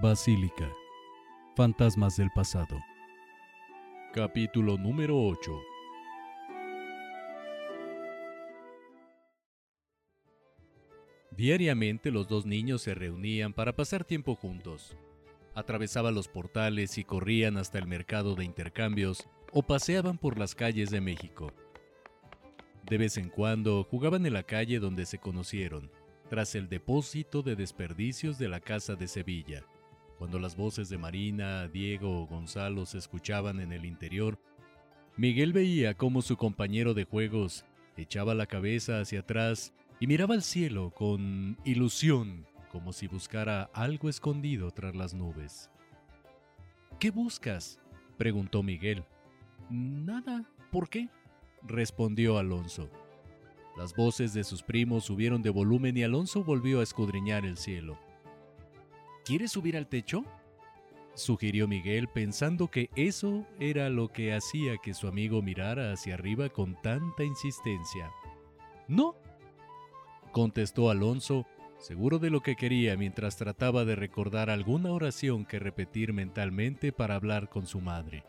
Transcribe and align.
Basílica. 0.00 0.72
Fantasmas 1.54 2.16
del 2.16 2.30
pasado. 2.30 2.80
Capítulo 4.14 4.78
número 4.78 5.22
8. 5.22 5.52
Diariamente 11.36 12.10
los 12.10 12.26
dos 12.26 12.46
niños 12.46 12.80
se 12.80 12.94
reunían 12.94 13.52
para 13.52 13.76
pasar 13.76 14.06
tiempo 14.06 14.34
juntos. 14.34 14.96
Atravesaban 15.54 16.14
los 16.14 16.26
portales 16.26 16.96
y 16.96 17.04
corrían 17.04 17.58
hasta 17.58 17.78
el 17.78 17.86
mercado 17.86 18.34
de 18.34 18.46
intercambios 18.46 19.28
o 19.52 19.62
paseaban 19.62 20.16
por 20.16 20.38
las 20.38 20.54
calles 20.54 20.88
de 20.88 21.02
México. 21.02 21.52
De 22.88 22.96
vez 22.96 23.18
en 23.18 23.28
cuando 23.28 23.84
jugaban 23.84 24.24
en 24.24 24.32
la 24.32 24.42
calle 24.42 24.78
donde 24.78 25.04
se 25.04 25.18
conocieron, 25.18 25.90
tras 26.30 26.54
el 26.54 26.70
depósito 26.70 27.42
de 27.42 27.56
desperdicios 27.56 28.38
de 28.38 28.48
la 28.48 28.60
Casa 28.60 28.94
de 28.94 29.06
Sevilla. 29.06 29.66
Cuando 30.22 30.38
las 30.38 30.54
voces 30.54 30.88
de 30.88 30.98
Marina, 30.98 31.66
Diego 31.66 32.22
o 32.22 32.26
Gonzalo 32.28 32.86
se 32.86 32.96
escuchaban 32.96 33.58
en 33.58 33.72
el 33.72 33.84
interior, 33.84 34.38
Miguel 35.16 35.52
veía 35.52 35.94
cómo 35.94 36.22
su 36.22 36.36
compañero 36.36 36.94
de 36.94 37.02
juegos 37.02 37.64
echaba 37.96 38.32
la 38.32 38.46
cabeza 38.46 39.00
hacia 39.00 39.18
atrás 39.18 39.72
y 39.98 40.06
miraba 40.06 40.36
al 40.36 40.44
cielo 40.44 40.92
con 40.94 41.58
ilusión, 41.64 42.46
como 42.70 42.92
si 42.92 43.08
buscara 43.08 43.64
algo 43.74 44.08
escondido 44.08 44.70
tras 44.70 44.94
las 44.94 45.12
nubes. 45.12 45.72
¿Qué 47.00 47.10
buscas? 47.10 47.80
preguntó 48.16 48.62
Miguel. 48.62 49.02
Nada. 49.70 50.48
¿Por 50.70 50.88
qué? 50.88 51.08
respondió 51.64 52.38
Alonso. 52.38 52.88
Las 53.76 53.92
voces 53.92 54.34
de 54.34 54.44
sus 54.44 54.62
primos 54.62 55.02
subieron 55.02 55.42
de 55.42 55.50
volumen 55.50 55.96
y 55.96 56.04
Alonso 56.04 56.44
volvió 56.44 56.78
a 56.78 56.84
escudriñar 56.84 57.44
el 57.44 57.56
cielo. 57.56 57.98
¿Quieres 59.24 59.52
subir 59.52 59.76
al 59.76 59.86
techo? 59.86 60.24
sugirió 61.14 61.68
Miguel 61.68 62.08
pensando 62.08 62.68
que 62.68 62.88
eso 62.96 63.46
era 63.60 63.90
lo 63.90 64.08
que 64.12 64.34
hacía 64.34 64.78
que 64.82 64.94
su 64.94 65.06
amigo 65.06 65.42
mirara 65.42 65.92
hacia 65.92 66.14
arriba 66.14 66.48
con 66.48 66.80
tanta 66.80 67.22
insistencia. 67.22 68.10
No, 68.88 69.14
contestó 70.32 70.90
Alonso, 70.90 71.46
seguro 71.78 72.18
de 72.18 72.30
lo 72.30 72.40
que 72.40 72.56
quería 72.56 72.96
mientras 72.96 73.36
trataba 73.36 73.84
de 73.84 73.94
recordar 73.94 74.50
alguna 74.50 74.90
oración 74.90 75.44
que 75.44 75.58
repetir 75.58 76.12
mentalmente 76.12 76.92
para 76.92 77.14
hablar 77.14 77.48
con 77.48 77.66
su 77.66 77.80
madre. 77.80 78.24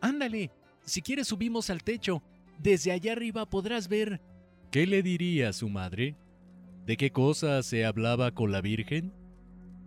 Ándale, 0.00 0.50
si 0.84 1.02
quieres 1.02 1.28
subimos 1.28 1.68
al 1.70 1.82
techo. 1.82 2.22
Desde 2.58 2.92
allá 2.92 3.12
arriba 3.12 3.48
podrás 3.48 3.88
ver... 3.88 4.20
¿Qué 4.70 4.86
le 4.86 5.02
diría 5.02 5.48
a 5.48 5.52
su 5.52 5.68
madre? 5.68 6.14
¿De 6.86 6.96
qué 6.96 7.10
cosa 7.10 7.62
se 7.62 7.84
hablaba 7.84 8.32
con 8.32 8.52
la 8.52 8.60
Virgen? 8.60 9.12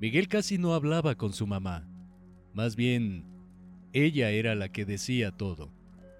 Miguel 0.03 0.27
casi 0.27 0.57
no 0.57 0.73
hablaba 0.73 1.15
con 1.15 1.31
su 1.31 1.47
mamá. 1.47 1.87
Más 2.51 2.75
bien, 2.75 3.25
ella 3.93 4.31
era 4.31 4.53
la 4.53 4.67
que 4.67 4.83
decía 4.83 5.31
todo. 5.31 5.71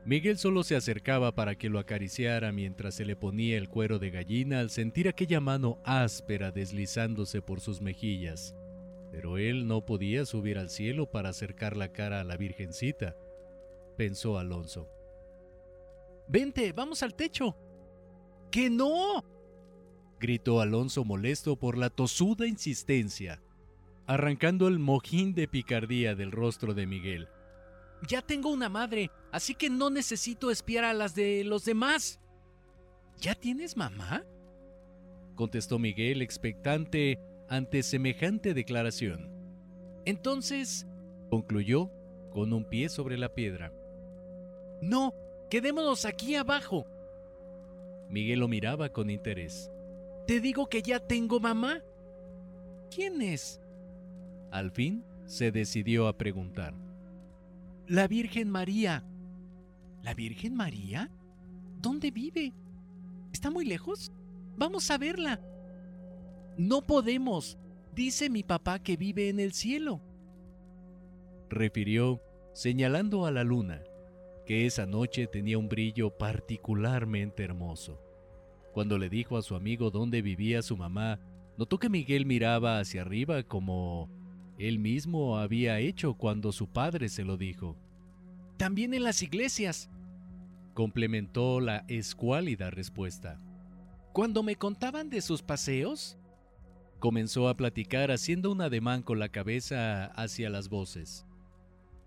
Miguel 0.05 0.37
solo 0.37 0.63
se 0.63 0.77
acercaba 0.77 1.35
para 1.35 1.57
que 1.57 1.67
lo 1.67 1.79
acariciara 1.79 2.53
mientras 2.53 2.95
se 2.95 3.03
le 3.03 3.17
ponía 3.17 3.57
el 3.57 3.67
cuero 3.67 3.99
de 3.99 4.09
gallina 4.09 4.61
al 4.61 4.69
sentir 4.69 5.09
aquella 5.09 5.41
mano 5.41 5.81
áspera 5.83 6.51
deslizándose 6.51 7.41
por 7.41 7.59
sus 7.59 7.81
mejillas. 7.81 8.55
Pero 9.11 9.37
él 9.37 9.67
no 9.67 9.85
podía 9.85 10.25
subir 10.25 10.59
al 10.59 10.69
cielo 10.69 11.11
para 11.11 11.27
acercar 11.27 11.75
la 11.75 11.91
cara 11.91 12.21
a 12.21 12.23
la 12.23 12.37
Virgencita, 12.37 13.17
pensó 13.97 14.39
Alonso. 14.39 14.87
Vente, 16.29 16.71
vamos 16.71 17.03
al 17.03 17.15
techo. 17.15 17.57
¡Que 18.49 18.69
no! 18.69 19.25
gritó 20.21 20.61
Alonso 20.61 21.03
molesto 21.03 21.57
por 21.57 21.77
la 21.77 21.89
tosuda 21.89 22.47
insistencia 22.47 23.41
arrancando 24.07 24.67
el 24.67 24.79
mojín 24.79 25.33
de 25.33 25.47
picardía 25.47 26.15
del 26.15 26.31
rostro 26.31 26.73
de 26.73 26.85
Miguel. 26.87 27.29
Ya 28.07 28.21
tengo 28.21 28.49
una 28.49 28.69
madre, 28.69 29.11
así 29.31 29.55
que 29.55 29.69
no 29.69 29.89
necesito 29.89 30.51
espiar 30.51 30.83
a 30.83 30.93
las 30.93 31.15
de 31.15 31.43
los 31.43 31.65
demás. 31.65 32.19
¿Ya 33.19 33.35
tienes 33.35 33.77
mamá? 33.77 34.25
contestó 35.35 35.79
Miguel 35.79 36.21
expectante 36.21 37.19
ante 37.49 37.81
semejante 37.83 38.53
declaración. 38.53 39.31
Entonces, 40.05 40.85
concluyó 41.29 41.89
con 42.31 42.53
un 42.53 42.65
pie 42.65 42.89
sobre 42.89 43.17
la 43.17 43.33
piedra. 43.33 43.73
No, 44.81 45.13
quedémonos 45.49 46.05
aquí 46.05 46.35
abajo. 46.35 46.85
Miguel 48.09 48.39
lo 48.39 48.47
miraba 48.47 48.89
con 48.89 49.09
interés. 49.09 49.71
Te 50.27 50.39
digo 50.39 50.67
que 50.67 50.81
ya 50.81 50.99
tengo 50.99 51.39
mamá. 51.39 51.81
¿Quién 52.93 53.21
es? 53.21 53.59
Al 54.53 54.69
fin 54.69 55.03
se 55.25 55.51
decidió 55.51 56.07
a 56.07 56.15
preguntar. 56.15 56.75
La 57.87 58.07
Virgen 58.07 58.51
María. 58.51 59.03
¿La 60.03 60.13
Virgen 60.13 60.53
María? 60.53 61.09
¿Dónde 61.81 62.11
vive? 62.11 62.53
¿Está 63.33 63.49
muy 63.49 63.65
lejos? 63.65 64.11
Vamos 64.55 64.91
a 64.91 64.99
verla. 64.99 65.41
No 66.55 66.83
podemos. 66.83 67.57
Dice 67.95 68.29
mi 68.29 68.43
papá 68.43 68.77
que 68.77 68.95
vive 68.95 69.29
en 69.29 69.39
el 69.39 69.53
cielo. 69.53 70.03
Refirió, 71.49 72.21
señalando 72.53 73.25
a 73.25 73.31
la 73.31 73.43
luna, 73.43 73.81
que 74.45 74.67
esa 74.67 74.85
noche 74.85 75.25
tenía 75.25 75.57
un 75.57 75.67
brillo 75.67 76.15
particularmente 76.15 77.43
hermoso. 77.43 77.99
Cuando 78.71 78.99
le 78.99 79.09
dijo 79.09 79.35
a 79.35 79.41
su 79.41 79.55
amigo 79.55 79.89
dónde 79.89 80.21
vivía 80.21 80.61
su 80.61 80.77
mamá, 80.77 81.19
notó 81.57 81.79
que 81.79 81.89
Miguel 81.89 82.27
miraba 82.27 82.77
hacia 82.77 83.01
arriba 83.01 83.41
como 83.41 84.21
él 84.67 84.79
mismo 84.79 85.37
había 85.37 85.79
hecho 85.79 86.13
cuando 86.15 86.51
su 86.51 86.67
padre 86.67 87.09
se 87.09 87.23
lo 87.23 87.37
dijo. 87.37 87.77
También 88.57 88.93
en 88.93 89.03
las 89.03 89.21
iglesias, 89.21 89.89
complementó 90.73 91.59
la 91.59 91.85
escuálida 91.87 92.71
respuesta. 92.71 93.39
Cuando 94.13 94.43
me 94.43 94.55
contaban 94.55 95.09
de 95.09 95.21
sus 95.21 95.41
paseos, 95.41 96.17
comenzó 96.99 97.49
a 97.49 97.57
platicar 97.57 98.11
haciendo 98.11 98.51
un 98.51 98.61
ademán 98.61 99.01
con 99.01 99.19
la 99.19 99.29
cabeza 99.29 100.05
hacia 100.05 100.49
las 100.49 100.69
voces. 100.69 101.25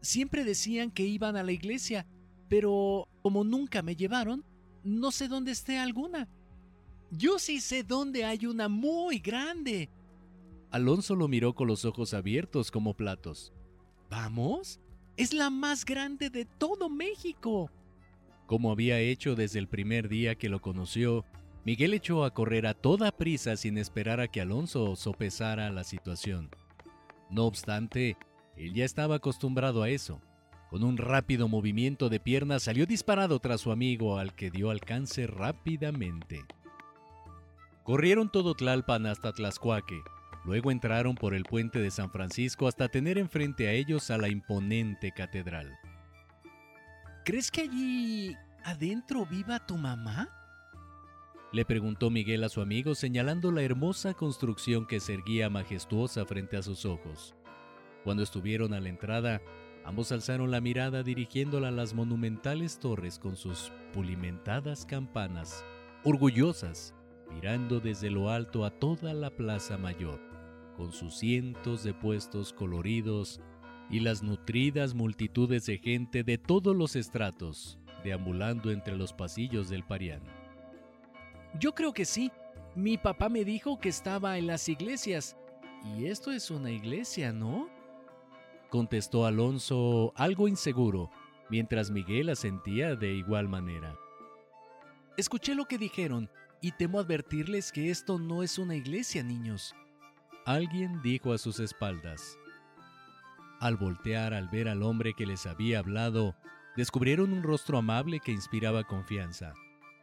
Siempre 0.00 0.44
decían 0.44 0.90
que 0.90 1.04
iban 1.04 1.36
a 1.36 1.42
la 1.42 1.52
iglesia, 1.52 2.06
pero 2.48 3.08
como 3.22 3.44
nunca 3.44 3.82
me 3.82 3.96
llevaron, 3.96 4.44
no 4.84 5.10
sé 5.10 5.28
dónde 5.28 5.52
esté 5.52 5.78
alguna. 5.78 6.28
Yo 7.10 7.38
sí 7.38 7.60
sé 7.60 7.82
dónde 7.82 8.24
hay 8.24 8.46
una 8.46 8.68
muy 8.68 9.18
grande, 9.18 9.90
Alonso 10.70 11.14
lo 11.14 11.28
miró 11.28 11.54
con 11.54 11.68
los 11.68 11.84
ojos 11.84 12.14
abiertos 12.14 12.70
como 12.70 12.94
platos. 12.94 13.52
¿Vamos? 14.10 14.80
Es 15.16 15.32
la 15.32 15.50
más 15.50 15.84
grande 15.84 16.30
de 16.30 16.44
todo 16.44 16.88
México. 16.88 17.70
Como 18.46 18.70
había 18.70 19.00
hecho 19.00 19.34
desde 19.34 19.58
el 19.58 19.68
primer 19.68 20.08
día 20.08 20.36
que 20.36 20.48
lo 20.48 20.60
conoció, 20.60 21.24
Miguel 21.64 21.94
echó 21.94 22.24
a 22.24 22.32
correr 22.32 22.66
a 22.66 22.74
toda 22.74 23.10
prisa 23.10 23.56
sin 23.56 23.76
esperar 23.78 24.20
a 24.20 24.28
que 24.28 24.40
Alonso 24.40 24.94
sopesara 24.94 25.70
la 25.70 25.82
situación. 25.82 26.50
No 27.28 27.44
obstante, 27.44 28.16
él 28.56 28.72
ya 28.74 28.84
estaba 28.84 29.16
acostumbrado 29.16 29.82
a 29.82 29.88
eso. 29.88 30.20
Con 30.70 30.84
un 30.84 30.96
rápido 30.96 31.48
movimiento 31.48 32.08
de 32.08 32.20
pierna 32.20 32.60
salió 32.60 32.86
disparado 32.86 33.38
tras 33.40 33.62
su 33.62 33.72
amigo 33.72 34.18
al 34.18 34.34
que 34.34 34.50
dio 34.50 34.70
alcance 34.70 35.26
rápidamente. 35.26 36.44
Corrieron 37.82 38.30
todo 38.30 38.54
Tlalpan 38.54 39.06
hasta 39.06 39.32
Tlaxcuaque, 39.32 40.00
Luego 40.46 40.70
entraron 40.70 41.16
por 41.16 41.34
el 41.34 41.42
puente 41.42 41.80
de 41.80 41.90
San 41.90 42.08
Francisco 42.08 42.68
hasta 42.68 42.88
tener 42.88 43.18
enfrente 43.18 43.66
a 43.66 43.72
ellos 43.72 44.12
a 44.12 44.16
la 44.16 44.28
imponente 44.28 45.10
catedral. 45.10 45.76
¿Crees 47.24 47.50
que 47.50 47.62
allí 47.62 48.36
adentro 48.62 49.26
viva 49.26 49.66
tu 49.66 49.76
mamá? 49.76 50.28
Le 51.52 51.64
preguntó 51.64 52.10
Miguel 52.10 52.44
a 52.44 52.48
su 52.48 52.60
amigo 52.60 52.94
señalando 52.94 53.50
la 53.50 53.62
hermosa 53.62 54.14
construcción 54.14 54.86
que 54.86 55.00
se 55.00 55.14
erguía 55.14 55.50
majestuosa 55.50 56.24
frente 56.26 56.56
a 56.56 56.62
sus 56.62 56.84
ojos. 56.84 57.34
Cuando 58.04 58.22
estuvieron 58.22 58.72
a 58.72 58.78
la 58.78 58.88
entrada, 58.88 59.42
ambos 59.84 60.12
alzaron 60.12 60.52
la 60.52 60.60
mirada 60.60 61.02
dirigiéndola 61.02 61.68
a 61.68 61.72
las 61.72 61.92
monumentales 61.92 62.78
torres 62.78 63.18
con 63.18 63.34
sus 63.34 63.72
pulimentadas 63.92 64.86
campanas, 64.86 65.64
orgullosas, 66.04 66.94
mirando 67.34 67.80
desde 67.80 68.10
lo 68.10 68.30
alto 68.30 68.64
a 68.64 68.70
toda 68.70 69.12
la 69.12 69.30
plaza 69.30 69.76
mayor 69.76 70.35
con 70.76 70.92
sus 70.92 71.16
cientos 71.16 71.82
de 71.82 71.94
puestos 71.94 72.52
coloridos 72.52 73.40
y 73.90 74.00
las 74.00 74.22
nutridas 74.22 74.94
multitudes 74.94 75.66
de 75.66 75.78
gente 75.78 76.22
de 76.22 76.38
todos 76.38 76.76
los 76.76 76.96
estratos 76.96 77.78
deambulando 78.04 78.70
entre 78.70 78.96
los 78.96 79.12
pasillos 79.12 79.68
del 79.68 79.84
Parián. 79.84 80.22
Yo 81.58 81.74
creo 81.74 81.92
que 81.92 82.04
sí. 82.04 82.30
Mi 82.74 82.98
papá 82.98 83.28
me 83.28 83.44
dijo 83.44 83.78
que 83.78 83.88
estaba 83.88 84.36
en 84.38 84.46
las 84.46 84.68
iglesias. 84.68 85.36
Y 85.96 86.06
esto 86.06 86.30
es 86.30 86.50
una 86.50 86.70
iglesia, 86.70 87.32
¿no? 87.32 87.68
contestó 88.68 89.24
Alonso 89.24 90.12
algo 90.16 90.48
inseguro, 90.48 91.10
mientras 91.48 91.90
Miguel 91.90 92.28
asentía 92.28 92.96
de 92.96 93.14
igual 93.14 93.48
manera. 93.48 93.96
Escuché 95.16 95.54
lo 95.54 95.66
que 95.66 95.78
dijeron 95.78 96.28
y 96.60 96.72
temo 96.72 96.98
advertirles 96.98 97.72
que 97.72 97.90
esto 97.90 98.18
no 98.18 98.42
es 98.42 98.58
una 98.58 98.76
iglesia, 98.76 99.22
niños. 99.22 99.74
Alguien 100.46 101.02
dijo 101.02 101.32
a 101.32 101.38
sus 101.38 101.58
espaldas. 101.58 102.38
Al 103.58 103.76
voltear 103.76 104.32
al 104.32 104.48
ver 104.48 104.68
al 104.68 104.84
hombre 104.84 105.12
que 105.12 105.26
les 105.26 105.44
había 105.44 105.80
hablado, 105.80 106.36
descubrieron 106.76 107.32
un 107.32 107.42
rostro 107.42 107.78
amable 107.78 108.20
que 108.20 108.30
inspiraba 108.30 108.84
confianza. 108.84 109.54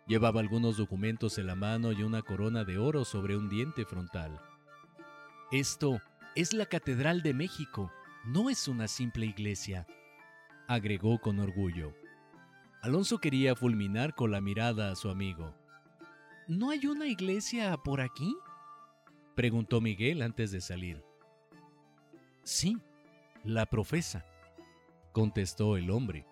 Llevaba 0.05 0.41
algunos 0.41 0.75
documentos 0.75 1.37
en 1.37 1.47
la 1.47 1.55
mano 1.55 1.93
y 1.93 2.03
una 2.03 2.21
corona 2.21 2.65
de 2.65 2.77
oro 2.77 3.05
sobre 3.05 3.37
un 3.37 3.47
diente 3.47 3.85
frontal. 3.85 4.41
Esto 5.49 6.01
es 6.35 6.51
la 6.51 6.65
Catedral 6.65 7.21
de 7.21 7.33
México, 7.33 7.89
no 8.25 8.49
es 8.49 8.67
una 8.67 8.89
simple 8.89 9.25
iglesia, 9.25 9.87
agregó 10.67 11.19
con 11.19 11.39
orgullo. 11.39 11.93
Alonso 12.81 13.19
quería 13.19 13.55
fulminar 13.55 14.13
con 14.13 14.31
la 14.31 14.41
mirada 14.41 14.91
a 14.91 14.95
su 14.97 15.09
amigo. 15.09 15.55
¿No 16.49 16.69
hay 16.69 16.85
una 16.85 17.05
iglesia 17.07 17.77
por 17.77 18.01
aquí? 18.01 18.35
Preguntó 19.35 19.81
Miguel 19.81 20.21
antes 20.21 20.51
de 20.51 20.61
salir. 20.61 21.03
Sí, 22.43 22.77
la 23.43 23.65
profesa, 23.65 24.25
contestó 25.11 25.77
el 25.77 25.89
hombre. 25.89 26.25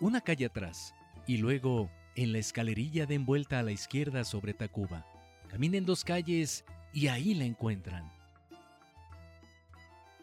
Una 0.00 0.20
calle 0.20 0.46
atrás, 0.46 0.94
y 1.26 1.38
luego 1.38 1.90
en 2.16 2.32
la 2.32 2.38
escalerilla 2.38 3.06
de 3.06 3.16
envuelta 3.16 3.58
a 3.58 3.62
la 3.62 3.72
izquierda 3.72 4.24
sobre 4.24 4.54
Tacuba. 4.54 5.06
Caminen 5.48 5.84
dos 5.84 6.04
calles 6.04 6.64
y 6.92 7.08
ahí 7.08 7.34
la 7.34 7.44
encuentran. 7.44 8.10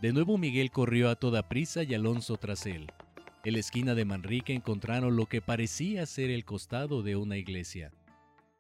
De 0.01 0.13
nuevo 0.13 0.38
Miguel 0.38 0.71
corrió 0.71 1.09
a 1.09 1.15
toda 1.15 1.48
prisa 1.48 1.83
y 1.83 1.94
Alonso 1.94 2.38
tras 2.38 2.65
él. 2.65 2.92
En 3.44 3.53
la 3.53 3.59
esquina 3.59 3.95
de 3.95 4.06
Manrique 4.06 4.53
encontraron 4.53 5.15
lo 5.15 5.25
que 5.25 5.42
parecía 5.42 6.06
ser 6.06 6.30
el 6.30 6.45
costado 6.45 7.01
de 7.03 7.15
una 7.15 7.38
iglesia. 7.38 7.92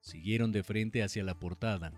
Siguieron 0.01 0.51
de 0.51 0.63
frente 0.63 1.03
hacia 1.03 1.23
la 1.23 1.39
portada. 1.39 1.93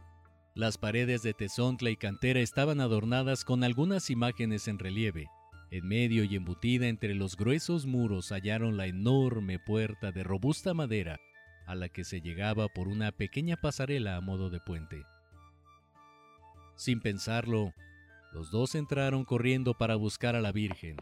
Las 0.56 0.78
paredes 0.78 1.24
de 1.24 1.34
tezontla 1.34 1.90
y 1.90 1.96
cantera 1.96 2.40
estaban 2.40 2.80
adornadas 2.80 3.44
con 3.44 3.64
algunas 3.64 4.12
imágenes 4.12 4.68
en 4.68 4.78
relieve. 4.78 5.28
En 5.72 5.88
medio 5.88 6.24
y 6.24 6.36
embutida 6.36 6.88
entre 6.88 7.16
los 7.16 7.36
gruesos 7.36 7.88
muros 7.88 8.32
hallaron 8.32 8.78
la 8.78 8.86
enorme 8.86 9.58
puerta 9.58 10.12
de 10.12 10.24
robusta 10.24 10.76
madera, 10.76 11.20
a 11.66 11.74
la 11.74 11.90
que 11.90 12.04
se 12.04 12.22
llegaba 12.22 12.68
por 12.68 12.88
una 12.88 13.12
pequeña 13.12 13.58
pasarela 13.58 14.16
a 14.16 14.22
modo 14.22 14.52
de 14.52 14.60
puente. 14.60 15.04
Sin 16.76 17.00
pensarlo, 17.00 17.74
los 18.32 18.52
dos 18.52 18.76
entraron 18.76 19.26
corriendo 19.26 19.74
para 19.74 19.96
buscar 19.96 20.36
a 20.36 20.42
la 20.42 20.52
Virgen. 20.52 20.98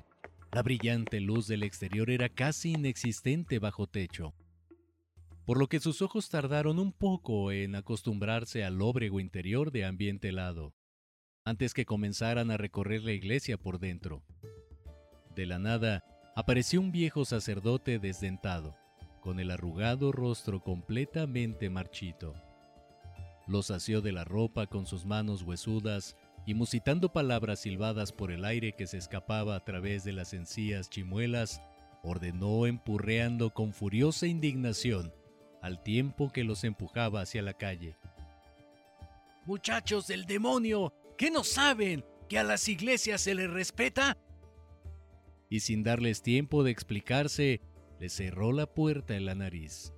La 0.54 0.64
brillante 0.64 1.20
luz 1.20 1.48
del 1.48 1.64
exterior 1.64 2.10
era 2.10 2.30
casi 2.30 2.72
inexistente 2.72 3.60
bajo 3.60 3.86
techo, 3.88 4.34
por 5.46 5.58
lo 5.58 5.68
que 5.68 5.80
sus 5.80 6.02
ojos 6.02 6.30
tardaron 6.30 6.80
un 6.80 6.92
poco 6.92 7.52
en 7.52 7.76
acostumbrarse 7.76 8.64
al 8.64 8.78
lóbrego 8.78 9.20
interior 9.20 9.72
de 9.72 9.86
ambiente 9.86 10.30
helado, 10.30 10.76
antes 11.44 11.74
que 11.74 11.86
comenzaran 11.86 12.52
a 12.52 12.58
recorrer 12.58 13.04
la 13.04 13.12
iglesia 13.12 13.58
por 13.58 13.80
dentro. 13.80 14.24
De 15.36 15.46
la 15.46 15.58
nada, 15.58 16.04
apareció 16.36 16.80
un 16.80 16.92
viejo 16.92 17.26
sacerdote 17.26 17.98
desdentado, 17.98 18.76
con 19.22 19.40
el 19.40 19.52
arrugado 19.52 20.12
rostro 20.12 20.62
completamente 20.62 21.70
marchito. 21.70 22.36
Los 23.48 23.72
asió 23.72 24.02
de 24.02 24.12
la 24.12 24.24
ropa 24.24 24.68
con 24.68 24.86
sus 24.86 25.06
manos 25.06 25.42
huesudas 25.42 26.16
y 26.46 26.54
musitando 26.54 27.12
palabras 27.12 27.62
silbadas 27.62 28.12
por 28.12 28.32
el 28.32 28.46
aire 28.46 28.74
que 28.74 28.88
se 28.88 28.98
escapaba 28.98 29.56
a 29.56 29.64
través 29.64 30.04
de 30.04 30.14
las 30.14 30.34
encías 30.34 30.90
chimuelas, 30.90 31.62
ordenó 32.04 32.66
empurreando 32.68 33.52
con 33.52 33.74
furiosa 33.74 34.28
indignación 34.28 35.12
al 35.62 35.84
tiempo 35.84 36.32
que 36.32 36.44
los 36.44 36.64
empujaba 36.64 37.22
hacia 37.22 37.42
la 37.42 37.54
calle. 37.54 37.96
Muchachos 39.46 40.08
del 40.08 40.26
demonio, 40.26 40.94
¿qué 41.18 41.32
no 41.32 41.44
saben? 41.44 42.06
¿Que 42.30 42.40
a 42.40 42.44
las 42.44 42.68
iglesias 42.68 43.22
se 43.22 43.36
les 43.36 43.50
respeta? 43.50 44.18
y 45.52 45.60
sin 45.60 45.84
darles 45.84 46.24
tiempo 46.24 46.64
de 46.64 46.72
explicarse, 46.72 47.60
le 48.00 48.08
cerró 48.08 48.54
la 48.54 48.68
puerta 48.68 49.18
en 49.18 49.26
la 49.26 49.36
nariz. 49.36 49.94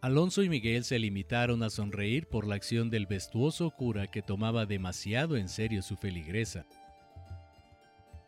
Alonso 0.00 0.42
y 0.42 0.48
Miguel 0.48 0.82
se 0.82 0.98
limitaron 0.98 1.62
a 1.62 1.68
sonreír 1.68 2.26
por 2.26 2.46
la 2.46 2.54
acción 2.54 2.88
del 2.88 3.06
vestuoso 3.06 3.70
cura 3.70 4.10
que 4.10 4.22
tomaba 4.22 4.64
demasiado 4.64 5.36
en 5.36 5.50
serio 5.50 5.82
su 5.82 5.96
feligresa. 5.98 6.64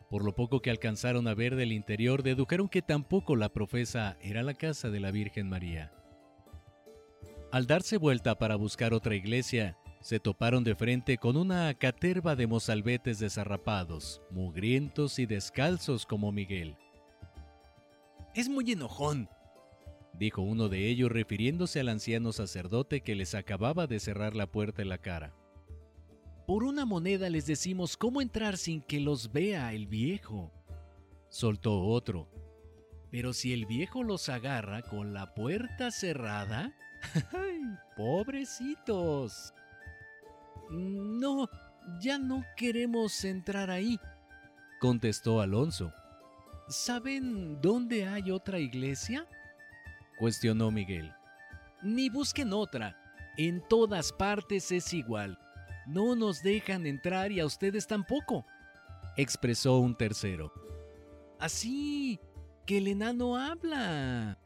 Por 0.09 0.23
lo 0.23 0.33
poco 0.33 0.61
que 0.61 0.71
alcanzaron 0.71 1.27
a 1.27 1.35
ver 1.35 1.55
del 1.55 1.71
interior, 1.71 2.23
dedujeron 2.23 2.67
que 2.67 2.81
tampoco 2.81 3.35
la 3.35 3.49
profesa 3.49 4.17
era 4.21 4.41
la 4.41 4.55
casa 4.55 4.89
de 4.89 4.99
la 4.99 5.11
Virgen 5.11 5.47
María. 5.49 5.93
Al 7.51 7.67
darse 7.67 7.97
vuelta 7.97 8.37
para 8.37 8.55
buscar 8.55 8.93
otra 8.93 9.15
iglesia, 9.15 9.77
se 10.01 10.19
toparon 10.19 10.63
de 10.63 10.75
frente 10.75 11.17
con 11.17 11.35
una 11.35 11.73
caterva 11.73 12.35
de 12.35 12.47
mozalbetes 12.47 13.19
desarrapados, 13.19 14.21
mugrientos 14.31 15.19
y 15.19 15.25
descalzos 15.25 16.05
como 16.05 16.31
Miguel. 16.31 16.75
Es 18.33 18.49
muy 18.49 18.71
enojón, 18.71 19.29
dijo 20.13 20.41
uno 20.41 20.69
de 20.69 20.87
ellos 20.87 21.11
refiriéndose 21.11 21.79
al 21.79 21.89
anciano 21.89 22.31
sacerdote 22.31 23.01
que 23.01 23.15
les 23.15 23.35
acababa 23.35 23.87
de 23.87 23.99
cerrar 23.99 24.35
la 24.35 24.47
puerta 24.47 24.81
en 24.81 24.89
la 24.89 24.97
cara. 24.97 25.35
Por 26.49 26.63
una 26.63 26.83
moneda 26.83 27.29
les 27.29 27.45
decimos 27.45 27.95
cómo 27.95 28.21
entrar 28.23 28.57
sin 28.57 28.81
que 28.81 28.99
los 28.99 29.31
vea 29.31 29.71
el 29.71 29.85
viejo, 29.85 30.51
soltó 31.29 31.79
otro. 31.79 32.27
Pero 33.11 33.33
si 33.33 33.53
el 33.53 33.67
viejo 33.67 34.01
los 34.01 34.29
agarra 34.29 34.81
con 34.81 35.13
la 35.13 35.35
puerta 35.35 35.91
cerrada, 35.91 36.75
¡ay, 37.33 37.61
pobrecitos! 37.95 39.53
No, 40.71 41.47
ya 42.01 42.17
no 42.17 42.43
queremos 42.57 43.23
entrar 43.25 43.69
ahí, 43.69 43.99
contestó 44.79 45.41
Alonso. 45.41 45.93
¿Saben 46.67 47.61
dónde 47.61 48.07
hay 48.07 48.31
otra 48.31 48.57
iglesia? 48.57 49.27
cuestionó 50.17 50.71
Miguel. 50.71 51.13
Ni 51.83 52.09
busquen 52.09 52.53
otra. 52.53 52.97
En 53.37 53.61
todas 53.69 54.11
partes 54.11 54.71
es 54.71 54.91
igual. 54.95 55.37
No 55.87 56.15
nos 56.15 56.43
dejan 56.43 56.85
entrar 56.85 57.31
y 57.31 57.39
a 57.39 57.45
ustedes 57.45 57.87
tampoco, 57.87 58.45
expresó 59.17 59.79
un 59.79 59.95
tercero. 59.95 60.53
Así 61.39 62.19
que 62.65 62.77
el 62.77 62.87
enano 62.87 63.37
habla. 63.37 64.39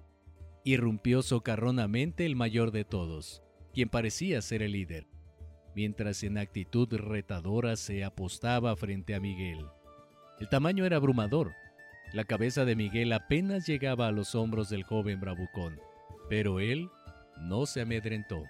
Irrumpió 0.63 1.21
socarronamente 1.21 2.25
el 2.25 2.35
mayor 2.35 2.71
de 2.71 2.85
todos, 2.85 3.43
quien 3.73 3.89
parecía 3.89 4.41
ser 4.41 4.61
el 4.61 4.71
líder 4.71 5.07
mientras 5.75 6.23
en 6.23 6.37
actitud 6.37 6.87
retadora 6.93 7.75
se 7.75 8.03
apostaba 8.03 8.75
frente 8.75 9.15
a 9.15 9.19
Miguel. 9.19 9.65
El 10.39 10.49
tamaño 10.49 10.85
era 10.85 10.97
abrumador. 10.97 11.53
La 12.13 12.25
cabeza 12.25 12.65
de 12.65 12.75
Miguel 12.75 13.11
apenas 13.13 13.65
llegaba 13.65 14.07
a 14.07 14.11
los 14.11 14.35
hombros 14.35 14.69
del 14.69 14.83
joven 14.83 15.19
bravucón, 15.19 15.79
pero 16.29 16.59
él 16.59 16.89
no 17.39 17.65
se 17.65 17.81
amedrentó, 17.81 18.43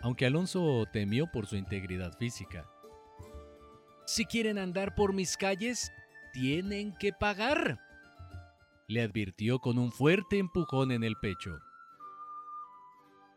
aunque 0.00 0.26
Alonso 0.26 0.84
temió 0.92 1.30
por 1.30 1.46
su 1.46 1.56
integridad 1.56 2.16
física. 2.18 2.68
Si 4.06 4.24
quieren 4.24 4.58
andar 4.58 4.94
por 4.94 5.12
mis 5.12 5.36
calles, 5.36 5.90
tienen 6.32 6.94
que 6.98 7.12
pagar, 7.12 7.80
le 8.88 9.02
advirtió 9.02 9.58
con 9.58 9.78
un 9.78 9.90
fuerte 9.90 10.38
empujón 10.38 10.92
en 10.92 11.02
el 11.02 11.16
pecho. 11.16 11.58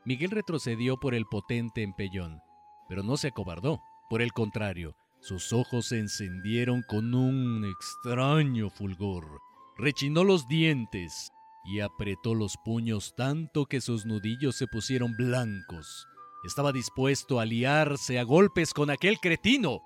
Miguel 0.05 0.31
retrocedió 0.31 0.97
por 0.97 1.15
el 1.15 1.25
potente 1.25 1.81
empellón, 1.81 2.39
pero 2.87 3.03
no 3.03 3.17
se 3.17 3.29
acobardó. 3.29 3.81
Por 4.09 4.21
el 4.21 4.31
contrario, 4.31 4.95
sus 5.19 5.53
ojos 5.53 5.87
se 5.87 5.99
encendieron 5.99 6.83
con 6.87 7.13
un 7.13 7.65
extraño 7.65 8.69
fulgor. 8.69 9.39
Rechinó 9.77 10.23
los 10.23 10.47
dientes 10.47 11.31
y 11.63 11.79
apretó 11.79 12.33
los 12.33 12.55
puños 12.63 13.13
tanto 13.15 13.65
que 13.65 13.81
sus 13.81 14.05
nudillos 14.05 14.55
se 14.55 14.67
pusieron 14.67 15.15
blancos. 15.15 16.07
Estaba 16.43 16.72
dispuesto 16.72 17.39
a 17.39 17.46
liarse 17.46 18.19
a 18.19 18.24
golpes 18.24 18.74
con 18.74 18.89
aquel 18.89 19.19
cretino. 19.19 19.81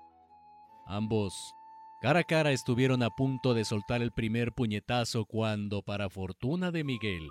Ambos, 0.86 1.54
cara 2.00 2.20
a 2.20 2.24
cara, 2.24 2.52
estuvieron 2.52 3.02
a 3.02 3.10
punto 3.10 3.54
de 3.54 3.64
soltar 3.64 4.02
el 4.02 4.12
primer 4.12 4.52
puñetazo 4.52 5.24
cuando, 5.24 5.82
para 5.82 6.08
fortuna 6.08 6.70
de 6.70 6.84
Miguel, 6.84 7.28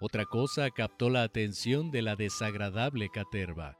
otra 0.00 0.26
cosa 0.26 0.70
captó 0.70 1.08
la 1.08 1.22
atención 1.22 1.90
de 1.90 2.02
la 2.02 2.16
desagradable 2.16 3.08
caterva. 3.08 3.78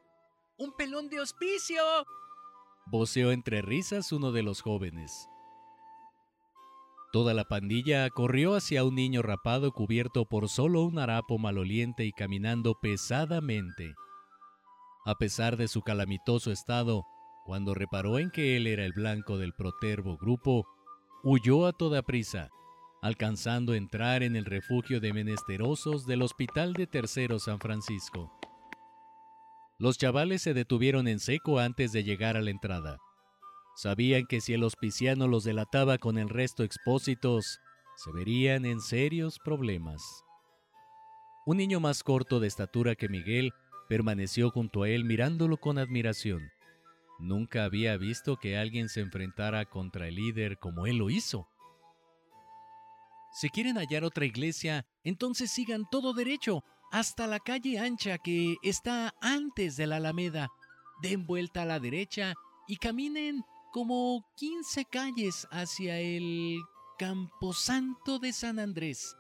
¡Un 0.57 0.73
pelón 0.73 1.11
de 1.11 1.21
hospicio! 1.21 1.83
voceó 2.87 3.33
entre 3.33 3.63
risas 3.63 4.13
uno 4.13 4.33
de 4.33 4.43
los 4.43 4.63
jóvenes. 4.63 5.29
Toda 7.13 7.35
la 7.35 7.45
pandilla 7.45 8.09
corrió 8.11 8.55
hacia 8.55 8.85
un 8.85 8.95
niño 8.95 9.23
rapado 9.23 9.73
cubierto 9.73 10.25
por 10.25 10.49
solo 10.49 10.83
un 10.83 10.99
harapo 10.99 11.39
maloliente 11.39 12.05
y 12.05 12.13
caminando 12.13 12.75
pesadamente. 12.81 13.95
A 15.07 15.15
pesar 15.15 15.57
de 15.57 15.69
su 15.69 15.83
calamitoso 15.83 16.51
estado, 16.51 17.07
cuando 17.45 17.75
reparó 17.75 18.19
en 18.19 18.33
que 18.33 18.57
él 18.57 18.67
era 18.67 18.85
el 18.85 18.93
blanco 18.93 19.39
del 19.39 19.53
protervo 19.53 20.17
grupo, 20.17 20.67
huyó 21.23 21.67
a 21.67 21.73
toda 21.73 22.03
prisa, 22.03 22.49
alcanzando 23.03 23.73
a 23.73 23.77
entrar 23.77 24.25
en 24.25 24.35
el 24.35 24.45
refugio 24.45 24.99
de 24.99 25.13
menesterosos 25.13 26.07
del 26.07 26.23
Hospital 26.23 26.73
de 26.73 26.89
Tercero 26.89 27.39
San 27.39 27.61
Francisco. 27.61 28.37
Los 29.79 29.97
chavales 29.97 30.43
se 30.43 30.55
detuvieron 30.55 31.07
en 31.07 31.21
seco 31.21 31.61
antes 31.61 31.93
de 31.93 32.03
llegar 32.03 32.37
a 32.37 32.41
la 32.41 32.51
entrada. 32.51 32.99
Sabían 33.77 34.27
que 34.27 34.41
si 34.41 34.55
el 34.55 34.65
hospiciano 34.65 35.29
los 35.29 35.45
delataba 35.45 35.99
con 35.99 36.19
el 36.19 36.29
resto 36.29 36.65
expósitos, 36.65 37.61
se 37.95 38.11
verían 38.11 38.65
en 38.65 38.81
serios 38.81 39.39
problemas. 39.39 40.03
Un 41.45 41.59
niño 41.59 41.79
más 41.79 42.03
corto 42.03 42.41
de 42.41 42.49
estatura 42.49 42.97
que 42.97 43.09
Miguel 43.09 43.53
permaneció 43.89 44.51
junto 44.51 44.83
a 44.83 44.89
él 44.89 45.05
mirándolo 45.05 45.57
con 45.59 45.79
admiración. 45.79 46.51
Nunca 47.19 47.65
había 47.65 47.97
visto 47.97 48.37
que 48.37 48.59
alguien 48.59 48.89
se 48.89 49.01
enfrentara 49.01 49.65
contra 49.65 50.09
el 50.09 50.17
líder 50.17 50.59
como 50.59 50.87
él 50.87 50.99
lo 50.99 51.11
hizo. 51.11 51.49
Si 53.33 53.49
quieren 53.51 53.77
hallar 53.77 54.05
otra 54.05 54.25
iglesia, 54.25 54.87
entonces 55.05 55.51
sigan 55.51 55.85
todo 55.91 56.15
derecho, 56.15 56.63
hasta 56.91 57.27
la 57.27 57.41
calle 57.41 57.79
ancha 57.79 58.19
que 58.19 58.57
está 58.63 59.15
antes 59.21 59.77
de 59.77 59.87
la 59.87 59.97
Alameda. 59.97 60.49
Den 61.03 61.27
vuelta 61.27 61.63
a 61.63 61.67
la 61.67 61.81
derecha 61.81 62.35
y 62.67 62.77
caminen 62.77 63.45
como 63.73 64.25
15 64.37 64.87
calles 64.87 65.47
hacia 65.51 65.99
el 65.99 66.61
Camposanto 66.99 68.19
de 68.19 68.33
San 68.33 68.59
Andrés. 68.59 69.17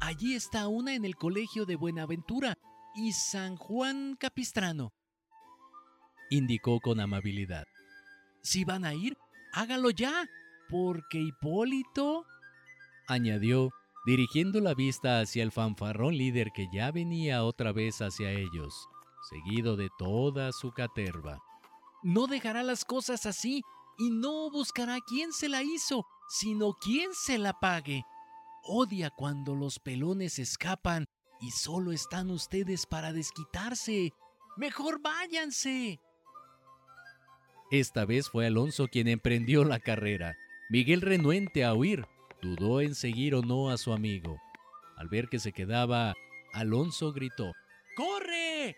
Allí 0.00 0.34
está 0.34 0.68
una 0.68 0.94
en 0.94 1.06
el 1.06 1.16
Colegio 1.16 1.64
de 1.64 1.76
Buenaventura 1.76 2.58
y 2.94 3.12
San 3.12 3.56
Juan 3.56 4.16
Capistrano. 4.18 4.92
Indicó 6.30 6.80
con 6.80 7.00
amabilidad. 7.00 7.66
Si 8.42 8.64
van 8.64 8.84
a 8.84 8.94
ir, 8.94 9.16
hágalo 9.52 9.90
ya, 9.90 10.28
porque 10.68 11.20
Hipólito 11.20 12.24
añadió, 13.08 13.70
dirigiendo 14.06 14.60
la 14.60 14.74
vista 14.74 15.20
hacia 15.20 15.42
el 15.42 15.52
fanfarrón 15.52 16.16
líder 16.16 16.50
que 16.54 16.68
ya 16.72 16.90
venía 16.90 17.44
otra 17.44 17.72
vez 17.72 18.00
hacia 18.00 18.30
ellos, 18.30 18.88
seguido 19.30 19.76
de 19.76 19.88
toda 19.98 20.52
su 20.52 20.72
caterva. 20.72 21.38
No 22.02 22.26
dejará 22.26 22.62
las 22.62 22.84
cosas 22.84 23.26
así 23.26 23.62
y 23.98 24.10
no 24.10 24.50
buscará 24.50 24.98
quién 25.06 25.32
se 25.32 25.48
la 25.48 25.62
hizo, 25.62 26.06
sino 26.28 26.74
quién 26.74 27.10
se 27.14 27.38
la 27.38 27.58
pague. 27.60 28.04
Odia 28.62 29.10
cuando 29.10 29.54
los 29.54 29.78
pelones 29.78 30.38
escapan 30.38 31.06
y 31.40 31.50
solo 31.50 31.92
están 31.92 32.30
ustedes 32.30 32.86
para 32.86 33.12
desquitarse. 33.12 34.12
Mejor 34.56 35.00
váyanse. 35.02 36.00
Esta 37.70 38.04
vez 38.04 38.28
fue 38.28 38.46
Alonso 38.46 38.88
quien 38.88 39.08
emprendió 39.08 39.64
la 39.64 39.80
carrera. 39.80 40.36
Miguel 40.70 41.00
renuente 41.00 41.64
a 41.64 41.74
huir, 41.74 42.06
Dudó 42.44 42.82
en 42.82 42.94
seguir 42.94 43.34
o 43.34 43.40
no 43.40 43.70
a 43.70 43.78
su 43.78 43.94
amigo. 43.94 44.38
Al 44.98 45.08
ver 45.08 45.28
que 45.30 45.38
se 45.38 45.52
quedaba, 45.52 46.12
Alonso 46.52 47.10
gritó, 47.10 47.52
¡Corre! 47.96 48.76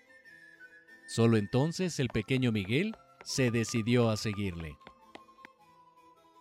Solo 1.09 1.37
entonces 1.37 1.99
el 1.99 2.09
pequeño 2.09 2.53
Miguel 2.53 2.95
se 3.25 3.51
decidió 3.51 4.09
a 4.09 4.17
seguirle. 4.17 4.79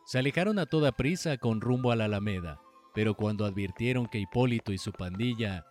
Se 0.05 0.19
alejaron 0.19 0.59
a 0.59 0.67
toda 0.67 0.91
prisa 0.91 1.37
con 1.37 1.61
rumbo 1.61 1.91
a 1.91 1.95
la 1.95 2.05
Alameda, 2.05 2.61
pero 2.93 3.15
cuando 3.15 3.45
advirtieron 3.45 4.05
que 4.05 4.19
Hipólito 4.19 4.71
y 4.71 4.77
su 4.77 4.91
pandilla, 4.91 5.65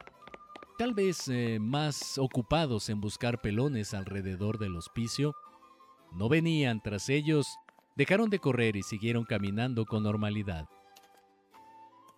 tal 0.79 0.95
vez 0.95 1.29
eh, 1.29 1.59
más 1.61 2.19
ocupados 2.19 2.89
en 2.89 3.01
buscar 3.01 3.41
pelones 3.41 3.95
alrededor 3.95 4.59
del 4.59 4.77
hospicio, 4.77 5.35
no 6.13 6.29
venían 6.29 6.81
tras 6.83 7.09
ellos, 7.09 7.59
dejaron 7.97 8.31
de 8.31 8.39
correr 8.39 8.77
y 8.77 8.83
siguieron 8.83 9.25
caminando 9.25 9.85
con 9.85 10.03
normalidad. 10.03 10.69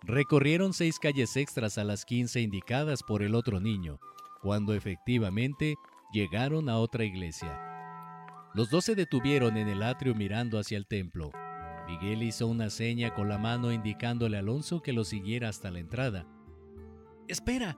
Recorrieron 0.03 0.73
seis 0.73 0.99
calles 0.99 1.35
extras 1.35 1.77
a 1.77 1.83
las 1.83 2.05
quince 2.05 2.41
indicadas 2.41 3.01
por 3.03 3.23
el 3.23 3.35
otro 3.35 3.59
niño, 3.59 3.99
cuando 4.41 4.73
efectivamente 4.73 5.75
llegaron 6.13 6.69
a 6.69 6.77
otra 6.77 7.03
iglesia. 7.03 7.59
Los 8.53 8.69
dos 8.69 8.85
se 8.85 8.95
detuvieron 8.95 9.57
en 9.57 9.67
el 9.67 9.83
atrio 9.83 10.15
mirando 10.15 10.59
hacia 10.59 10.77
el 10.77 10.87
templo. 10.87 11.31
Miguel 11.87 12.23
hizo 12.23 12.47
una 12.47 12.69
seña 12.69 13.13
con 13.13 13.29
la 13.29 13.37
mano 13.37 13.71
indicándole 13.71 14.37
a 14.37 14.41
Alonso 14.41 14.81
que 14.81 14.93
lo 14.93 15.03
siguiera 15.03 15.49
hasta 15.49 15.71
la 15.71 15.79
entrada. 15.79 16.27
Espera, 17.27 17.77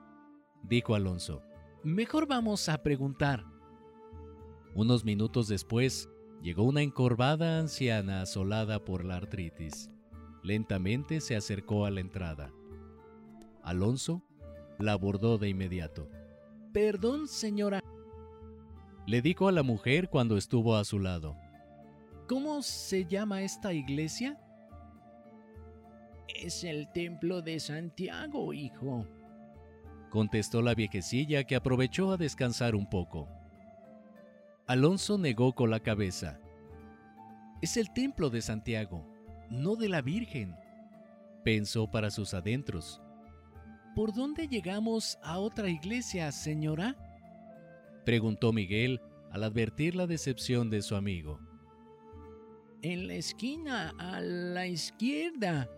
dijo 0.62 0.94
Alonso. 0.94 1.42
Mejor 1.82 2.26
vamos 2.26 2.68
a 2.68 2.82
preguntar. 2.82 3.44
Unos 4.74 5.04
minutos 5.04 5.48
después, 5.48 6.08
llegó 6.42 6.64
una 6.64 6.82
encorvada 6.82 7.58
anciana 7.58 8.22
asolada 8.22 8.84
por 8.84 9.04
la 9.04 9.16
artritis. 9.16 9.90
Lentamente 10.42 11.20
se 11.20 11.36
acercó 11.36 11.86
a 11.86 11.90
la 11.90 12.00
entrada. 12.00 12.52
Alonso 13.62 14.22
la 14.78 14.92
abordó 14.92 15.38
de 15.38 15.48
inmediato. 15.48 16.08
Perdón, 16.72 17.28
señora, 17.28 17.82
le 19.06 19.22
dijo 19.22 19.48
a 19.48 19.52
la 19.52 19.62
mujer 19.62 20.08
cuando 20.08 20.36
estuvo 20.36 20.76
a 20.76 20.84
su 20.84 20.98
lado. 20.98 21.36
¿Cómo 22.28 22.62
se 22.62 23.06
llama 23.06 23.42
esta 23.42 23.72
iglesia? 23.72 24.38
Es 26.28 26.62
el 26.62 26.90
templo 26.92 27.42
de 27.42 27.58
Santiago, 27.58 28.52
hijo, 28.52 29.06
contestó 30.10 30.60
la 30.60 30.74
viejecilla 30.74 31.44
que 31.44 31.56
aprovechó 31.56 32.12
a 32.12 32.16
descansar 32.18 32.74
un 32.74 32.88
poco. 32.88 33.28
Alonso 34.66 35.16
negó 35.16 35.54
con 35.54 35.70
la 35.70 35.80
cabeza. 35.80 36.38
Es 37.62 37.76
el 37.76 37.92
templo 37.92 38.28
de 38.28 38.42
Santiago 38.42 39.10
no 39.50 39.74
de 39.74 39.88
la 39.88 40.00
Virgen, 40.00 40.56
pensó 41.44 41.90
para 41.90 42.10
sus 42.10 42.34
adentros. 42.34 43.02
¿Por 43.94 44.14
dónde 44.14 44.46
llegamos 44.46 45.18
a 45.22 45.38
otra 45.38 45.68
iglesia, 45.68 46.30
señora? 46.30 46.96
preguntó 48.06 48.52
Miguel 48.52 49.00
al 49.32 49.44
advertir 49.44 49.96
la 49.96 50.06
decepción 50.06 50.70
de 50.70 50.82
su 50.82 50.94
amigo. 50.94 51.40
En 52.82 53.08
la 53.08 53.14
esquina, 53.14 53.92
a 53.98 54.20
la 54.20 54.66
izquierda, 54.66 55.68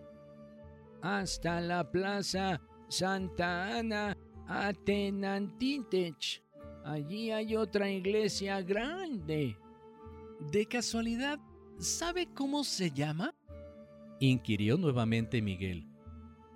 hasta 1.03 1.61
la 1.61 1.91
plaza 1.91 2.61
Santa 2.92 3.78
Ana 3.78 4.14
Atenantitech. 4.46 6.42
Allí 6.84 7.30
hay 7.30 7.56
otra 7.56 7.88
iglesia 7.90 8.61
grande. 8.61 9.56
¿De 10.50 10.66
casualidad 10.66 11.38
sabe 11.78 12.28
cómo 12.34 12.64
se 12.64 12.90
llama? 12.90 13.34
inquirió 14.20 14.76
nuevamente 14.76 15.40
Miguel. 15.40 15.88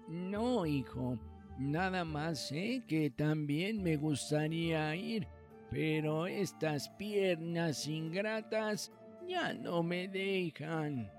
No, 0.08 0.66
hijo, 0.66 1.18
nada 1.58 2.04
más 2.04 2.48
sé 2.48 2.84
que 2.86 3.08
también 3.08 3.82
me 3.82 3.96
gustaría 3.96 4.94
ir, 4.94 5.26
pero 5.70 6.26
estas 6.26 6.90
piernas 6.90 7.86
ingratas 7.88 8.92
ya 9.26 9.54
no 9.54 9.82
me 9.82 10.06
dejan. 10.06 11.10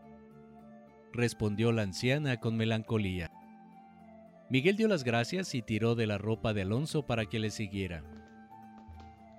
Respondió 1.12 1.72
la 1.72 1.82
anciana 1.82 2.38
con 2.38 2.56
melancolía. 2.56 3.32
Miguel 4.50 4.78
dio 4.78 4.88
las 4.88 5.04
gracias 5.04 5.54
y 5.56 5.62
tiró 5.62 5.96
de 5.96 6.08
la 6.08 6.18
ropa 6.18 6.54
de 6.54 6.62
Alonso 6.62 7.06
para 7.06 7.26
que 7.26 7.40
le 7.40 7.52
siguiera. 7.52 8.04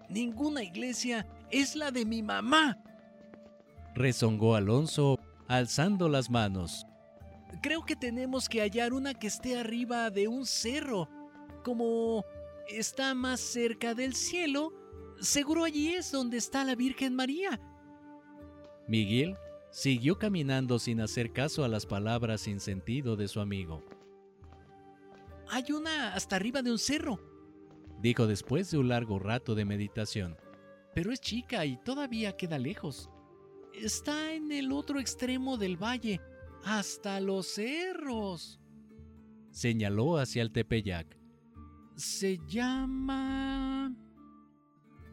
Ninguna 0.09 0.62
iglesia 0.62 1.27
es 1.50 1.77
la 1.77 1.91
de 1.91 2.05
mi 2.05 2.23
mamá, 2.23 2.79
rezongó 3.99 4.55
Alonso 4.55 5.19
alzando 5.49 6.09
las 6.09 6.31
manos. 6.31 6.87
Creo 7.61 7.85
que 7.85 7.97
tenemos 7.97 8.49
que 8.49 8.61
hallar 8.61 8.93
una 8.93 9.15
que 9.15 9.27
esté 9.27 9.59
arriba 9.59 10.11
de 10.11 10.29
un 10.29 10.47
cerro. 10.47 11.09
Como 11.65 12.25
está 12.69 13.15
más 13.15 13.41
cerca 13.41 13.95
del 13.95 14.15
cielo, 14.15 14.73
seguro 15.21 15.65
allí 15.65 15.88
es 15.88 16.12
donde 16.12 16.37
está 16.37 16.65
la 16.65 16.77
Virgen 16.77 17.15
María. 17.15 17.61
Miguel 18.87 19.37
siguió 19.71 20.19
caminando 20.19 20.79
sin 20.79 21.00
hacer 21.00 21.33
caso 21.33 21.65
a 21.65 21.69
las 21.69 21.85
palabras 21.85 22.43
sin 22.43 22.61
sentido 22.61 23.17
de 23.17 23.29
su 23.29 23.41
amigo. 23.41 23.85
Hay 25.50 25.73
una 25.73 26.14
hasta 26.14 26.37
arriba 26.37 26.62
de 26.62 26.71
un 26.71 26.78
cerro, 26.78 27.21
dijo 28.00 28.26
después 28.26 28.71
de 28.71 28.78
un 28.78 28.88
largo 28.88 29.19
rato 29.19 29.55
de 29.55 29.64
meditación. 29.64 30.37
Pero 30.95 31.12
es 31.12 31.21
chica 31.21 31.64
y 31.64 31.76
todavía 31.76 32.37
queda 32.37 32.59
lejos. 32.59 33.11
Está 33.73 34.33
en 34.33 34.50
el 34.52 34.73
otro 34.73 34.99
extremo 34.99 35.57
del 35.57 35.76
valle, 35.76 36.21
hasta 36.64 37.21
los 37.21 37.47
cerros. 37.47 38.61
Señaló 39.50 40.19
hacia 40.19 40.43
el 40.43 40.52
Tepeyac. 40.52 41.19
Se 41.97 42.38
llama... 42.47 43.95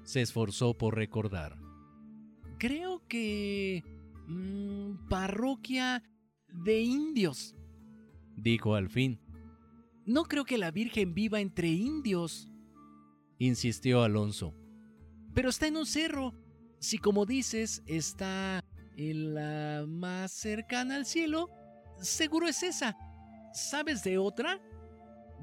Se 0.04 0.22
esforzó 0.22 0.78
por 0.78 0.96
recordar. 0.96 1.58
Creo 2.58 3.02
que... 3.08 3.84
Mm, 4.28 5.08
parroquia 5.08 6.04
de 6.48 6.82
indios, 6.82 7.56
dijo 8.36 8.76
al 8.76 8.90
fin. 8.90 9.20
No 10.06 10.26
creo 10.26 10.46
que 10.46 10.58
la 10.58 10.72
Virgen 10.72 11.14
viva 11.14 11.40
entre 11.40 11.70
indios, 11.70 12.48
insistió 13.40 14.04
Alonso. 14.04 14.54
Pero 15.34 15.50
está 15.50 15.68
en 15.68 15.78
un 15.78 15.86
cerro. 15.86 16.34
Si 16.80 16.98
como 16.98 17.26
dices, 17.26 17.84
está 17.88 18.64
en 18.98 19.34
la 19.34 19.86
más 19.88 20.32
cercana 20.32 20.96
al 20.96 21.06
cielo, 21.06 21.50
seguro 22.00 22.48
es 22.48 22.64
esa. 22.64 22.96
¿Sabes 23.54 24.04
de 24.04 24.18
otra? 24.18 24.62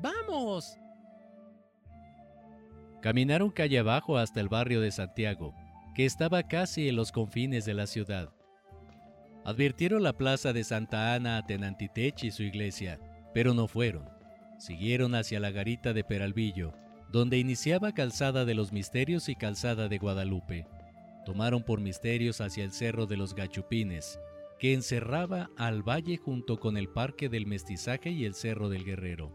¡Vamos! 0.01 0.77
Caminaron 3.01 3.51
calle 3.51 3.79
abajo 3.79 4.17
hasta 4.17 4.41
el 4.41 4.49
barrio 4.49 4.81
de 4.81 4.93
Santiago, 4.93 5.55
que 5.95 6.05
estaba 6.05 6.45
casi 6.45 6.89
en 6.89 6.97
los 6.97 7.11
confines 7.11 7.65
de 7.65 7.75
la 7.75 7.87
ciudad. 7.87 8.33
Advirtieron 9.45 10.05
la 10.05 10.17
plaza 10.17 10.53
de 10.53 10.63
Santa 10.63 11.15
Ana 11.15 11.39
a 11.39 11.47
Tenantitech 11.47 12.23
y 12.23 12.31
su 12.31 12.45
iglesia, 12.45 13.01
pero 13.35 13.55
no 13.55 13.67
fueron. 13.67 14.12
Siguieron 14.63 15.17
hacia 15.17 15.41
la 15.41 15.51
garita 15.51 15.93
de 15.93 16.05
Peralvillo, 16.05 16.73
donde 17.11 17.37
iniciaba 17.37 17.91
Calzada 17.91 18.45
de 18.45 18.55
los 18.55 18.71
Misterios 18.71 19.29
y 19.29 19.35
Calzada 19.35 19.89
de 19.89 19.99
Guadalupe. 19.99 20.69
Tomaron 21.27 21.65
por 21.65 21.81
misterios 21.81 22.41
hacia 22.41 22.63
el 22.63 22.71
Cerro 22.71 23.07
de 23.07 23.17
los 23.17 23.35
Gachupines, 23.35 24.21
que 24.61 24.73
encerraba 24.73 25.51
al 25.57 25.83
valle 25.83 26.17
junto 26.17 26.61
con 26.61 26.77
el 26.77 26.89
Parque 26.89 27.29
del 27.29 27.45
Mestizaje 27.45 28.11
y 28.11 28.25
el 28.25 28.35
Cerro 28.35 28.69
del 28.69 28.85
Guerrero, 28.85 29.33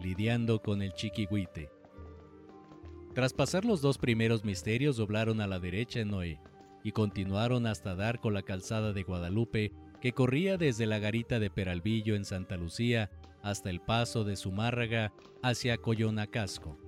lidiando 0.00 0.60
con 0.60 0.82
el 0.82 0.92
Chiquihuite. 0.92 1.70
Tras 3.14 3.32
pasar 3.32 3.64
los 3.64 3.80
dos 3.80 3.96
primeros 3.96 4.44
misterios, 4.44 4.96
doblaron 4.96 5.40
a 5.40 5.46
la 5.46 5.60
derecha 5.60 6.00
en 6.00 6.08
Noé 6.08 6.40
y 6.82 6.90
continuaron 6.90 7.68
hasta 7.68 7.94
dar 7.94 8.18
con 8.18 8.34
la 8.34 8.42
calzada 8.42 8.92
de 8.92 9.04
Guadalupe 9.04 9.70
que 10.00 10.10
corría 10.10 10.58
desde 10.58 10.86
la 10.86 10.98
garita 10.98 11.38
de 11.38 11.48
Peralvillo 11.48 12.16
en 12.16 12.24
Santa 12.24 12.56
Lucía 12.56 13.12
hasta 13.44 13.68
el 13.68 13.80
paso 13.80 14.24
de 14.24 14.36
Zumárraga 14.36 15.12
hacia 15.42 15.76
Coyonacasco, 15.76 16.78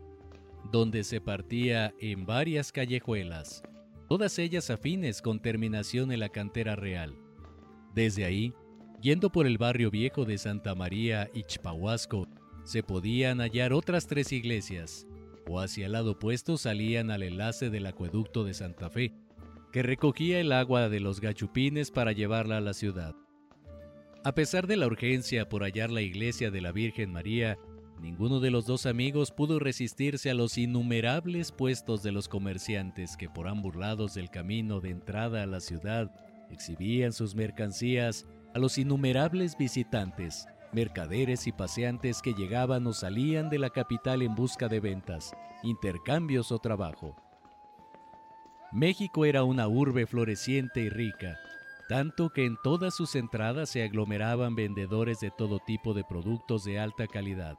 donde 0.72 1.04
se 1.04 1.20
partía 1.20 1.94
en 2.00 2.25
varias 2.25 2.72
callejuelas, 2.72 3.62
todas 4.08 4.38
ellas 4.38 4.70
afines 4.70 5.20
con 5.20 5.38
terminación 5.38 6.10
en 6.12 6.20
la 6.20 6.30
cantera 6.30 6.75
real. 6.75 7.14
Desde 7.94 8.25
ahí, 8.25 8.54
yendo 9.02 9.30
por 9.30 9.46
el 9.46 9.58
barrio 9.58 9.90
viejo 9.90 10.25
de 10.25 10.38
Santa 10.38 10.75
María 10.75 11.28
y 11.34 11.42
Chpahuasco, 11.42 12.26
se 12.64 12.82
podían 12.82 13.40
hallar 13.40 13.75
otras 13.75 14.06
tres 14.06 14.32
iglesias, 14.32 15.06
o 15.46 15.60
hacia 15.60 15.86
el 15.86 15.92
lado 15.92 16.12
opuesto 16.12 16.56
salían 16.56 17.10
al 17.10 17.22
enlace 17.22 17.68
del 17.68 17.84
acueducto 17.84 18.44
de 18.44 18.54
Santa 18.54 18.88
Fe, 18.88 19.12
que 19.72 19.82
recogía 19.82 20.40
el 20.40 20.52
agua 20.52 20.88
de 20.88 21.00
los 21.00 21.20
gachupines 21.20 21.90
para 21.90 22.12
llevarla 22.12 22.56
a 22.56 22.62
la 22.62 22.72
ciudad. 22.72 23.14
A 24.26 24.35
pesar 24.35 24.66
de 24.66 24.76
la 24.76 24.88
urgencia 24.88 25.49
por 25.49 25.62
hallar 25.62 25.88
la 25.88 26.00
iglesia 26.00 26.50
de 26.50 26.61
la 26.61 26.73
Virgen 26.73 27.12
María, 27.12 27.59
ninguno 28.00 28.40
de 28.40 28.50
los 28.50 28.66
dos 28.66 28.85
amigos 28.85 29.30
pudo 29.30 29.61
resistirse 29.61 30.30
a 30.30 30.35
los 30.35 30.59
innumerables 30.59 31.52
puestos 31.52 32.02
de 32.02 32.11
los 32.11 32.26
comerciantes 32.26 33.16
que 33.16 33.30
por 33.30 33.47
ambos 33.47 33.76
lados 33.76 34.14
del 34.14 34.28
camino 34.28 34.80
de 34.80 34.90
entrada 34.90 35.45
a 35.45 35.47
la 35.47 35.61
ciudad 35.61 36.11
exhibían 36.50 37.12
sus 37.12 37.37
mercancías 37.37 38.26
a 38.52 38.59
los 38.59 38.78
innumerables 38.78 39.56
visitantes 39.56 40.49
mercaderes 40.73 41.47
y 41.47 41.52
paseantes 41.52 42.21
que 42.21 42.35
llegaban 42.35 42.85
o 42.88 42.92
salían 42.95 43.49
de 43.49 43.61
la 43.61 43.71
capital 43.71 44.23
en 44.23 44.35
busca 44.35 44.66
de 44.66 44.80
ventas, 44.80 45.37
intercambios 45.62 46.50
o 46.50 46.59
trabajo. 46.59 47.14
México 48.73 49.25
era 49.25 49.45
una 49.45 49.68
urbe 49.68 50.04
floreciente 50.04 50.80
y 50.80 50.88
rica, 50.88 51.38
tanto 51.88 52.31
que 52.31 52.45
en 52.45 52.57
todas 52.62 52.95
sus 52.95 53.14
entradas 53.14 53.71
se 53.71 53.83
aglomeraban 53.83 54.55
vendedores 54.55 55.21
de 55.21 55.31
todo 55.31 55.61
tipo 55.61 55.95
de 55.95 56.05
productos 56.05 56.64
de 56.64 56.78
alta 56.81 57.07
calidad, 57.07 57.57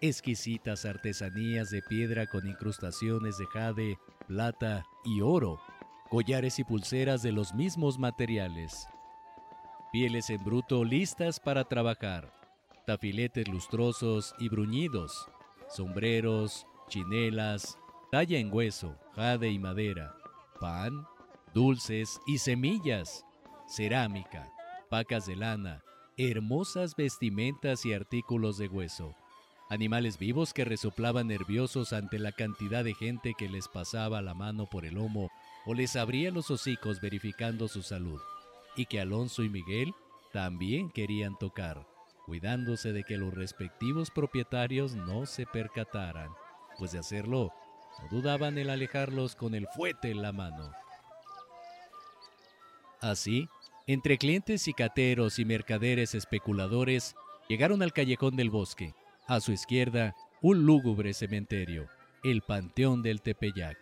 exquisitas 0.00 0.84
artesanías 0.84 1.70
de 1.70 1.82
piedra 1.82 2.26
con 2.26 2.46
incrustaciones 2.46 3.38
de 3.38 3.46
jade, 3.46 3.98
plata 4.26 4.84
y 5.04 5.20
oro, 5.20 5.60
collares 6.08 6.58
y 6.58 6.64
pulseras 6.64 7.22
de 7.22 7.32
los 7.32 7.54
mismos 7.54 7.98
materiales, 7.98 8.88
pieles 9.92 10.30
en 10.30 10.42
bruto 10.42 10.84
listas 10.84 11.38
para 11.38 11.64
trabajar, 11.64 12.32
tafiletes 12.86 13.46
lustrosos 13.46 14.34
y 14.38 14.48
bruñidos, 14.48 15.28
sombreros, 15.68 16.66
chinelas, 16.88 17.78
talla 18.10 18.38
en 18.38 18.52
hueso, 18.52 18.96
jade 19.14 19.50
y 19.50 19.58
madera, 19.60 20.14
pan, 20.58 21.06
dulces 21.54 22.20
y 22.26 22.38
semillas, 22.38 23.24
cerámica, 23.70 24.52
pacas 24.88 25.26
de 25.26 25.36
lana, 25.36 25.82
hermosas 26.16 26.96
vestimentas 26.96 27.86
y 27.86 27.94
artículos 27.94 28.58
de 28.58 28.68
hueso, 28.68 29.14
animales 29.68 30.18
vivos 30.18 30.52
que 30.52 30.64
resoplaban 30.64 31.28
nerviosos 31.28 31.92
ante 31.92 32.18
la 32.18 32.32
cantidad 32.32 32.82
de 32.82 32.94
gente 32.94 33.34
que 33.38 33.48
les 33.48 33.68
pasaba 33.68 34.20
la 34.20 34.34
mano 34.34 34.66
por 34.66 34.84
el 34.84 34.94
lomo 34.94 35.30
o 35.66 35.74
les 35.74 35.94
abría 35.96 36.30
los 36.30 36.50
hocicos 36.50 37.00
verificando 37.00 37.68
su 37.68 37.82
salud, 37.82 38.20
y 38.76 38.86
que 38.86 39.00
Alonso 39.00 39.44
y 39.44 39.48
Miguel 39.48 39.94
también 40.32 40.90
querían 40.90 41.38
tocar 41.38 41.86
cuidándose 42.30 42.92
de 42.92 43.02
que 43.02 43.16
los 43.16 43.34
respectivos 43.34 44.12
propietarios 44.12 44.94
no 44.94 45.26
se 45.26 45.46
percataran, 45.46 46.30
pues 46.78 46.92
de 46.92 47.00
hacerlo, 47.00 47.52
no 48.00 48.08
dudaban 48.08 48.56
en 48.56 48.70
alejarlos 48.70 49.34
con 49.34 49.52
el 49.52 49.66
fuete 49.74 50.12
en 50.12 50.22
la 50.22 50.30
mano. 50.30 50.70
Así, 53.00 53.48
entre 53.92 54.18
clientes 54.18 54.62
cicateros 54.62 55.40
y 55.40 55.44
mercaderes 55.44 56.14
especuladores, 56.14 57.16
llegaron 57.48 57.82
al 57.82 57.92
callejón 57.92 58.36
del 58.36 58.48
bosque. 58.48 58.94
A 59.26 59.40
su 59.40 59.50
izquierda, 59.50 60.14
un 60.40 60.64
lúgubre 60.64 61.12
cementerio, 61.12 61.88
el 62.22 62.42
Panteón 62.42 63.02
del 63.02 63.20
Tepeyac. 63.20 63.76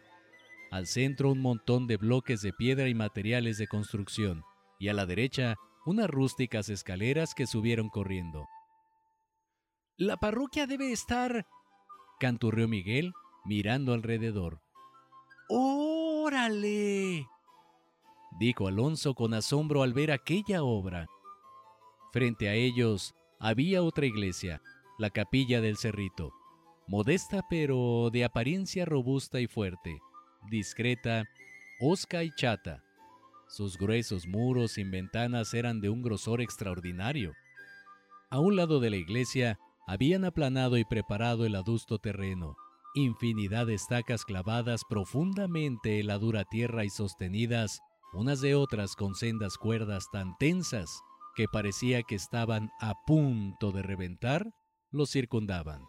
Al 0.71 0.87
centro, 0.87 1.31
un 1.31 1.41
montón 1.43 1.87
de 1.87 1.99
bloques 1.99 2.41
de 2.41 2.55
piedra 2.55 2.89
y 2.89 2.95
materiales 2.95 3.59
de 3.59 3.67
construcción, 3.67 4.45
y 4.79 4.89
a 4.89 4.95
la 4.95 5.05
derecha, 5.05 5.57
unas 5.85 6.09
rústicas 6.09 6.71
escaleras 6.71 7.35
que 7.35 7.47
subieron 7.47 7.91
corriendo. 7.91 8.47
La 9.99 10.17
parroquia 10.17 10.67
debe 10.67 10.91
estar... 10.91 11.45
canturreó 12.19 12.67
Miguel, 12.67 13.13
mirando 13.45 13.93
alrededor. 13.93 14.63
¡Órale! 15.51 17.27
Dijo 18.39 18.69
Alonso 18.69 19.15
con 19.15 19.35
asombro 19.35 19.83
al 19.83 19.93
ver 19.93 20.11
aquella 20.11 20.63
obra. 20.63 21.07
Frente 22.13 22.49
a 22.49 22.55
ellos 22.55 23.15
había 23.39 23.83
otra 23.83 24.07
iglesia, 24.07 24.63
la 24.99 25.11
capilla 25.11 25.61
del 25.61 25.77
Cerrito, 25.77 26.33
modesta 26.87 27.43
pero 27.49 28.11
de 28.13 28.25
apariencia 28.25 28.85
robusta 28.85 29.41
y 29.41 29.47
fuerte, 29.47 30.01
discreta, 30.51 31.25
osca 31.81 32.25
y 32.25 32.31
chata. 32.35 32.83
Sus 33.49 33.79
gruesos 33.79 34.27
muros 34.27 34.73
sin 34.73 34.91
ventanas 34.91 35.55
eran 35.55 35.81
de 35.81 35.89
un 35.89 36.03
grosor 36.03 36.41
extraordinario. 36.41 37.33
A 38.31 38.41
un 38.41 38.57
lado 38.57 38.81
de 38.81 38.91
la 38.91 38.97
iglesia 38.97 39.59
habían 39.87 40.25
aplanado 40.25 40.77
y 40.77 40.85
preparado 40.85 41.47
el 41.47 41.55
adusto 41.55 41.99
terreno, 41.99 42.57
infinidad 42.95 43.67
de 43.67 43.75
estacas 43.75 44.25
clavadas 44.25 44.83
profundamente 44.89 46.01
en 46.01 46.09
la 46.09 46.19
dura 46.19 46.45
tierra 46.45 46.85
y 46.85 46.91
sostenidas 46.91 47.81
unas 48.13 48.41
de 48.41 48.55
otras 48.55 48.97
con 48.97 49.15
sendas 49.15 49.59
cuerdas 49.59 50.07
tan 50.13 50.37
tensas 50.39 51.03
que 51.37 51.47
parecía 51.47 52.03
que 52.03 52.15
estaban 52.15 52.71
a 52.81 52.95
punto 53.07 53.71
de 53.71 53.83
reventar, 53.83 54.51
los 54.91 55.11
circundaban. 55.11 55.83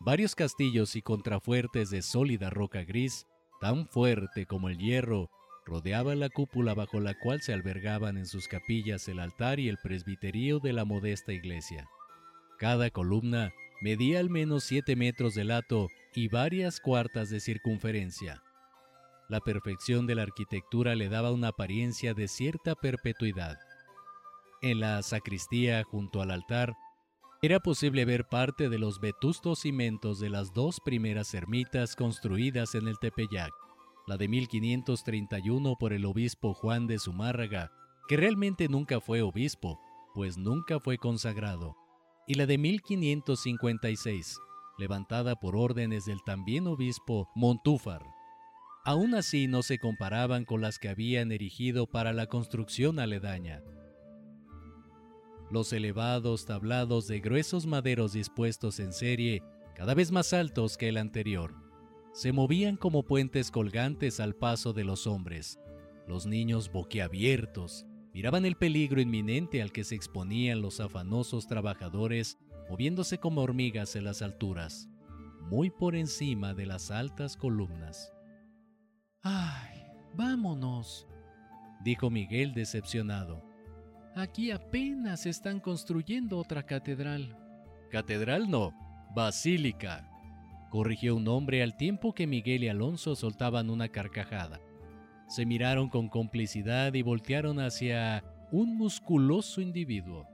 Varios 0.00 0.34
castillos 0.34 0.96
y 0.96 1.02
contrafuertes 1.02 1.90
de 1.90 2.02
sólida 2.02 2.50
roca 2.50 2.84
gris, 2.84 3.26
tan 3.60 3.88
fuerte 3.88 4.46
como 4.46 4.68
el 4.68 4.78
hierro 4.78 5.30
rodeaba 5.66 6.14
la 6.14 6.28
cúpula 6.28 6.74
bajo 6.74 7.00
la 7.00 7.14
cual 7.18 7.40
se 7.40 7.52
albergaban 7.52 8.18
en 8.18 8.26
sus 8.26 8.48
capillas 8.48 9.08
el 9.08 9.18
altar 9.18 9.60
y 9.60 9.68
el 9.68 9.78
presbiterio 9.78 10.58
de 10.58 10.72
la 10.72 10.84
modesta 10.84 11.32
iglesia. 11.32 11.88
Cada 12.58 12.90
columna 12.90 13.52
medía 13.80 14.20
al 14.20 14.30
menos 14.30 14.64
siete 14.64 14.96
metros 14.96 15.34
de 15.34 15.44
lato 15.44 15.88
y 16.14 16.28
varias 16.28 16.80
cuartas 16.80 17.30
de 17.30 17.40
circunferencia. 17.40 18.42
La 19.28 19.40
perfección 19.40 20.06
de 20.06 20.14
la 20.14 20.22
arquitectura 20.22 20.94
le 20.94 21.08
daba 21.08 21.32
una 21.32 21.48
apariencia 21.48 22.14
de 22.14 22.28
cierta 22.28 22.74
perpetuidad. 22.74 23.58
En 24.62 24.80
la 24.80 25.02
sacristía, 25.02 25.82
junto 25.84 26.20
al 26.20 26.30
altar, 26.30 26.74
era 27.42 27.60
posible 27.60 28.04
ver 28.04 28.26
parte 28.26 28.68
de 28.68 28.78
los 28.78 29.00
vetustos 29.00 29.60
cimientos 29.60 30.18
de 30.20 30.30
las 30.30 30.52
dos 30.52 30.80
primeras 30.84 31.34
ermitas 31.34 31.96
construidas 31.96 32.74
en 32.74 32.88
el 32.88 32.98
Tepeyac 32.98 33.52
la 34.06 34.16
de 34.18 34.28
1531 34.28 35.76
por 35.76 35.92
el 35.92 36.04
obispo 36.04 36.52
Juan 36.54 36.86
de 36.86 36.98
Zumárraga, 36.98 37.72
que 38.08 38.16
realmente 38.16 38.68
nunca 38.68 39.00
fue 39.00 39.22
obispo, 39.22 39.80
pues 40.12 40.36
nunca 40.36 40.78
fue 40.78 40.98
consagrado, 40.98 41.74
y 42.26 42.34
la 42.34 42.46
de 42.46 42.58
1556, 42.58 44.38
levantada 44.78 45.36
por 45.36 45.56
órdenes 45.56 46.04
del 46.04 46.22
también 46.22 46.66
obispo 46.66 47.28
Montúfar. 47.34 48.02
Aún 48.86 49.14
así 49.14 49.48
no 49.48 49.62
se 49.62 49.78
comparaban 49.78 50.44
con 50.44 50.60
las 50.60 50.78
que 50.78 50.90
habían 50.90 51.32
erigido 51.32 51.86
para 51.86 52.12
la 52.12 52.26
construcción 52.26 52.98
aledaña. 53.00 53.62
Los 55.50 55.72
elevados 55.72 56.44
tablados 56.44 57.06
de 57.06 57.20
gruesos 57.20 57.64
maderos 57.64 58.12
dispuestos 58.12 58.80
en 58.80 58.92
serie, 58.92 59.42
cada 59.74 59.94
vez 59.94 60.12
más 60.12 60.34
altos 60.34 60.76
que 60.76 60.90
el 60.90 60.98
anterior, 60.98 61.54
se 62.12 62.32
movían 62.32 62.76
como 62.76 63.04
puentes 63.04 63.50
colgantes 63.50 64.20
al 64.20 64.34
paso 64.34 64.74
de 64.74 64.84
los 64.84 65.06
hombres. 65.06 65.58
Los 66.06 66.26
niños 66.26 66.70
boquiabiertos 66.70 67.86
miraban 68.12 68.44
el 68.44 68.56
peligro 68.56 69.00
inminente 69.00 69.62
al 69.62 69.72
que 69.72 69.84
se 69.84 69.94
exponían 69.94 70.60
los 70.60 70.80
afanosos 70.80 71.46
trabajadores 71.46 72.36
moviéndose 72.68 73.16
como 73.16 73.40
hormigas 73.40 73.96
en 73.96 74.04
las 74.04 74.20
alturas, 74.20 74.90
muy 75.40 75.70
por 75.70 75.96
encima 75.96 76.52
de 76.52 76.66
las 76.66 76.90
altas 76.90 77.36
columnas. 77.38 78.14
¡Ay! 79.24 79.74
Vámonos, 80.16 81.08
dijo 81.82 82.08
Miguel 82.08 82.54
decepcionado. 82.54 83.42
Aquí 84.14 84.52
apenas 84.52 85.26
están 85.26 85.58
construyendo 85.58 86.38
otra 86.38 86.62
catedral. 86.62 87.36
Catedral 87.90 88.48
no, 88.48 88.72
basílica, 89.12 90.08
corrigió 90.70 91.16
un 91.16 91.26
hombre 91.26 91.64
al 91.64 91.76
tiempo 91.76 92.14
que 92.14 92.28
Miguel 92.28 92.62
y 92.62 92.68
Alonso 92.68 93.16
soltaban 93.16 93.70
una 93.70 93.88
carcajada. 93.88 94.60
Se 95.26 95.44
miraron 95.46 95.88
con 95.88 96.08
complicidad 96.08 96.94
y 96.94 97.02
voltearon 97.02 97.58
hacia 97.58 98.22
un 98.52 98.76
musculoso 98.76 99.60
individuo, 99.60 100.28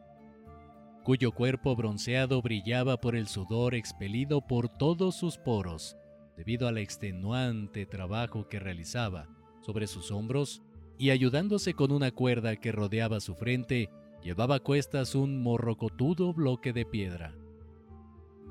cuyo 1.04 1.32
cuerpo 1.32 1.74
bronceado 1.74 2.42
brillaba 2.42 3.00
por 3.00 3.16
el 3.16 3.28
sudor 3.28 3.74
expelido 3.74 4.42
por 4.42 4.68
todos 4.68 5.14
sus 5.14 5.38
poros, 5.38 5.96
debido 6.40 6.68
al 6.68 6.78
extenuante 6.78 7.84
trabajo 7.84 8.48
que 8.48 8.58
realizaba 8.58 9.28
sobre 9.60 9.86
sus 9.86 10.10
hombros 10.10 10.62
y 10.96 11.10
ayudándose 11.10 11.74
con 11.74 11.92
una 11.92 12.12
cuerda 12.12 12.56
que 12.56 12.72
rodeaba 12.72 13.20
su 13.20 13.34
frente, 13.34 13.90
llevaba 14.22 14.54
a 14.54 14.60
cuestas 14.60 15.14
un 15.14 15.42
morrocotudo 15.42 16.32
bloque 16.32 16.72
de 16.72 16.86
piedra. 16.86 17.36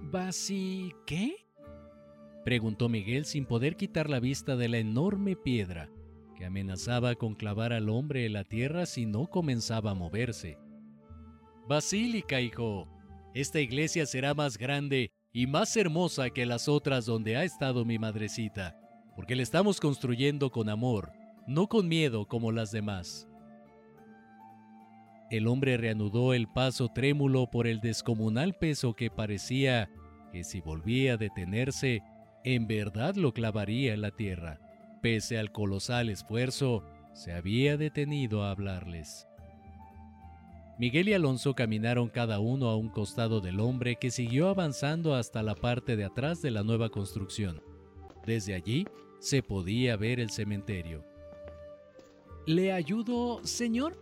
¿Basi 0.03 0.93
qué? 1.07 1.47
preguntó 2.45 2.89
Miguel 2.89 3.25
sin 3.25 3.47
poder 3.47 3.75
quitar 3.75 4.07
la 4.07 4.19
vista 4.19 4.55
de 4.55 4.69
la 4.69 4.77
enorme 4.77 5.35
piedra 5.35 5.89
que 6.37 6.45
amenazaba 6.45 7.15
con 7.15 7.33
clavar 7.33 7.73
al 7.73 7.89
hombre 7.89 8.27
en 8.27 8.33
la 8.33 8.43
tierra 8.43 8.85
si 8.85 9.07
no 9.07 9.25
comenzaba 9.31 9.91
a 9.91 9.95
moverse. 9.95 10.59
Basílica, 11.67 12.39
hijo. 12.39 12.87
Esta 13.33 13.59
iglesia 13.59 14.05
será 14.05 14.35
más 14.35 14.59
grande 14.59 15.11
y 15.31 15.47
más 15.47 15.75
hermosa 15.77 16.29
que 16.29 16.45
las 16.45 16.67
otras 16.67 17.05
donde 17.05 17.37
ha 17.37 17.43
estado 17.43 17.85
mi 17.85 17.99
madrecita, 17.99 18.75
porque 19.15 19.35
la 19.35 19.43
estamos 19.43 19.79
construyendo 19.79 20.51
con 20.51 20.69
amor, 20.69 21.11
no 21.47 21.67
con 21.67 21.87
miedo 21.87 22.27
como 22.27 22.51
las 22.51 22.71
demás. 22.71 23.27
El 25.29 25.47
hombre 25.47 25.77
reanudó 25.77 26.33
el 26.33 26.47
paso 26.47 26.89
trémulo 26.89 27.47
por 27.51 27.67
el 27.67 27.81
descomunal 27.81 28.55
peso 28.55 28.95
que 28.95 29.11
parecía 29.11 29.89
que 30.31 30.43
si 30.43 30.61
volvía 30.61 31.13
a 31.13 31.17
detenerse, 31.17 32.01
en 32.43 32.67
verdad 32.67 33.15
lo 33.15 33.33
clavaría 33.33 33.93
en 33.93 34.01
la 34.01 34.11
tierra. 34.11 34.59
Pese 35.01 35.37
al 35.37 35.51
colosal 35.51 36.09
esfuerzo, 36.09 36.83
se 37.13 37.33
había 37.33 37.77
detenido 37.77 38.43
a 38.43 38.51
hablarles. 38.51 39.27
Miguel 40.79 41.09
y 41.09 41.13
Alonso 41.13 41.55
caminaron 41.55 42.07
cada 42.07 42.39
uno 42.39 42.69
a 42.69 42.77
un 42.77 42.87
costado 42.87 43.41
del 43.41 43.59
hombre 43.59 43.97
que 43.97 44.11
siguió 44.11 44.47
avanzando 44.47 45.13
hasta 45.13 45.43
la 45.43 45.53
parte 45.53 45.97
de 45.97 46.05
atrás 46.05 46.41
de 46.41 46.51
la 46.51 46.63
nueva 46.63 46.87
construcción. 46.87 47.61
Desde 48.25 48.53
allí 48.53 48.87
se 49.19 49.43
podía 49.43 49.97
ver 49.97 50.21
el 50.21 50.29
cementerio. 50.29 51.03
¿Le 52.45 52.71
ayudo, 52.71 53.41
señor? 53.43 53.99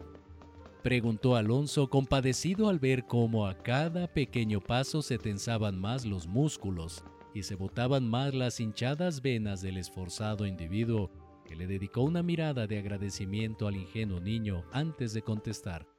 preguntó 0.83 1.35
Alonso 1.35 1.89
compadecido 1.89 2.69
al 2.69 2.77
ver 2.77 3.05
cómo 3.07 3.47
a 3.47 3.55
cada 3.55 4.13
pequeño 4.13 4.61
paso 4.61 5.01
se 5.01 5.17
tensaban 5.17 5.81
más 5.81 6.05
los 6.05 6.27
músculos 6.27 7.03
y 7.33 7.41
se 7.41 7.55
botaban 7.55 8.07
más 8.07 8.35
las 8.35 8.59
hinchadas 8.59 9.23
venas 9.23 9.63
del 9.63 9.77
esforzado 9.77 10.45
individuo 10.45 11.09
que 11.43 11.55
le 11.55 11.65
dedicó 11.65 12.03
una 12.03 12.21
mirada 12.21 12.67
de 12.67 12.77
agradecimiento 12.77 13.67
al 13.67 13.77
ingenuo 13.77 14.19
niño 14.19 14.63
antes 14.71 15.13
de 15.13 15.23
contestar. 15.23 15.96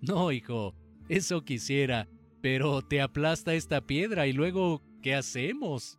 No, 0.00 0.30
hijo, 0.32 0.74
eso 1.08 1.44
quisiera, 1.44 2.08
pero 2.40 2.82
te 2.82 3.00
aplasta 3.00 3.54
esta 3.54 3.86
piedra 3.86 4.26
y 4.26 4.32
luego, 4.32 4.82
¿qué 5.02 5.14
hacemos? 5.14 5.98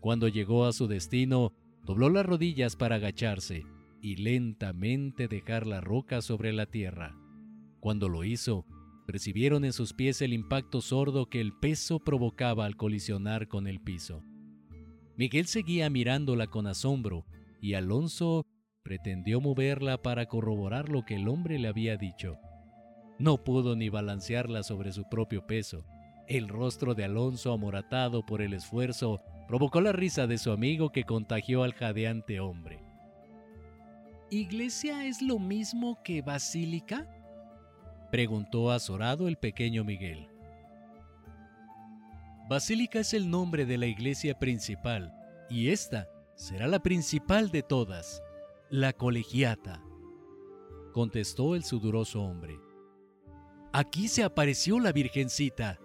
Cuando 0.00 0.28
llegó 0.28 0.66
a 0.66 0.72
su 0.72 0.86
destino, 0.86 1.52
dobló 1.84 2.08
las 2.10 2.26
rodillas 2.26 2.76
para 2.76 2.96
agacharse 2.96 3.64
y 4.00 4.16
lentamente 4.16 5.28
dejar 5.28 5.66
la 5.66 5.80
roca 5.80 6.22
sobre 6.22 6.52
la 6.52 6.66
tierra. 6.66 7.16
Cuando 7.80 8.08
lo 8.08 8.24
hizo, 8.24 8.66
percibieron 9.06 9.64
en 9.64 9.72
sus 9.72 9.92
pies 9.92 10.22
el 10.22 10.32
impacto 10.32 10.80
sordo 10.80 11.28
que 11.28 11.40
el 11.40 11.52
peso 11.52 12.00
provocaba 12.00 12.64
al 12.64 12.76
colisionar 12.76 13.48
con 13.48 13.66
el 13.66 13.80
piso. 13.80 14.22
Miguel 15.16 15.46
seguía 15.46 15.90
mirándola 15.90 16.46
con 16.46 16.66
asombro 16.66 17.26
y 17.60 17.74
Alonso 17.74 18.46
pretendió 18.84 19.40
moverla 19.40 19.96
para 19.96 20.26
corroborar 20.26 20.90
lo 20.90 21.06
que 21.06 21.14
el 21.14 21.26
hombre 21.26 21.58
le 21.58 21.68
había 21.68 21.96
dicho. 21.96 22.38
No 23.18 23.42
pudo 23.42 23.76
ni 23.76 23.88
balancearla 23.88 24.62
sobre 24.62 24.92
su 24.92 25.08
propio 25.08 25.46
peso. 25.46 25.86
El 26.28 26.48
rostro 26.48 26.94
de 26.94 27.04
Alonso, 27.04 27.52
amoratado 27.52 28.26
por 28.26 28.42
el 28.42 28.52
esfuerzo, 28.52 29.22
provocó 29.48 29.80
la 29.80 29.92
risa 29.92 30.26
de 30.26 30.36
su 30.36 30.50
amigo 30.50 30.92
que 30.92 31.04
contagió 31.04 31.62
al 31.62 31.72
jadeante 31.72 32.40
hombre. 32.40 32.82
¿Iglesia 34.30 35.06
es 35.06 35.22
lo 35.22 35.38
mismo 35.38 36.02
que 36.02 36.20
basílica? 36.20 37.08
preguntó 38.10 38.70
azorado 38.70 39.28
el 39.28 39.36
pequeño 39.36 39.82
Miguel. 39.82 40.28
Basílica 42.50 42.98
es 43.00 43.14
el 43.14 43.30
nombre 43.30 43.64
de 43.64 43.78
la 43.78 43.86
iglesia 43.86 44.38
principal, 44.38 45.14
y 45.48 45.70
esta 45.70 46.06
será 46.34 46.66
la 46.66 46.80
principal 46.80 47.50
de 47.50 47.62
todas, 47.62 48.22
la 48.70 48.92
colegiata, 48.92 49.82
contestó 50.92 51.54
el 51.54 51.64
sudoroso 51.64 52.22
hombre. 52.22 52.60
Aquí 53.72 54.08
se 54.08 54.22
apareció 54.22 54.78
la 54.78 54.92
Virgencita. 54.92 55.80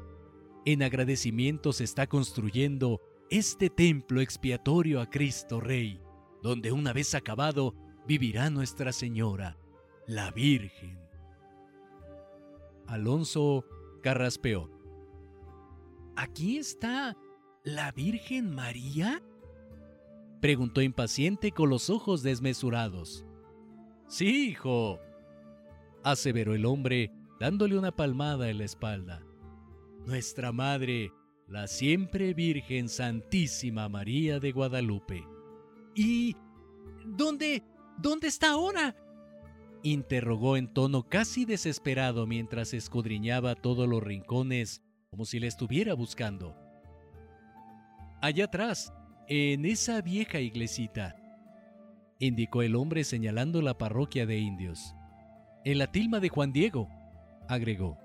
En 0.66 0.84
agradecimiento 0.84 1.74
se 1.74 1.84
está 1.84 2.08
construyendo 2.08 3.02
este 3.30 3.70
templo 3.70 4.22
expiatorio 4.22 5.02
a 5.02 5.10
Cristo 5.10 5.60
Rey, 5.60 6.02
donde 6.44 6.72
una 6.72 6.94
vez 6.94 7.16
acabado 7.16 7.76
vivirá 8.06 8.50
Nuestra 8.50 8.92
Señora, 8.92 9.58
la 10.08 10.32
Virgen. 10.32 11.00
Alonso 12.88 13.66
carraspeó. 14.02 14.70
¿Aquí 16.16 16.58
está 16.58 17.16
la 17.64 17.92
Virgen 17.92 18.54
María? 18.54 19.22
Preguntó 20.42 20.82
impaciente 20.82 21.52
con 21.52 21.70
los 21.70 21.90
ojos 21.90 22.24
desmesurados. 22.24 23.26
Sí, 24.08 24.50
hijo, 24.50 25.00
aseveró 26.04 26.56
el 26.56 26.66
hombre, 26.66 27.12
dándole 27.40 27.78
una 27.78 27.92
palmada 27.92 28.50
en 28.50 28.60
la 28.60 28.66
espalda. 28.66 29.22
Nuestra 30.06 30.52
Madre, 30.52 31.12
la 31.48 31.68
siempre 31.68 32.34
Virgen 32.34 32.90
Santísima 32.90 33.90
María 33.90 34.40
de 34.40 34.52
Guadalupe. 34.52 35.24
¿Y 35.96 36.36
dónde, 37.06 37.64
dónde 37.98 38.28
está 38.28 38.52
ahora? 38.52 38.96
interrogó 39.84 40.58
en 40.58 40.68
tono 40.74 41.08
casi 41.08 41.46
desesperado 41.46 42.28
mientras 42.28 42.74
escudriñaba 42.74 43.56
todos 43.56 43.88
los 43.88 44.04
rincones 44.04 44.82
como 45.10 45.26
si 45.26 45.40
le 45.40 45.48
estuviera 45.48 45.94
buscando. 45.94 46.56
Allá 48.22 48.46
atrás, 48.46 48.94
en 49.32 49.66
esa 49.66 50.02
vieja 50.02 50.40
iglesita, 50.40 51.16
indicó 52.18 52.64
el 52.64 52.76
hombre 52.76 53.04
señalando 53.04 53.62
la 53.62 53.78
parroquia 53.78 54.26
de 54.26 54.40
indios. 54.40 54.96
En 55.64 55.78
la 55.78 55.92
tilma 55.92 56.20
de 56.20 56.30
Juan 56.30 56.52
Diego, 56.52 56.90
agregó. 57.48 58.00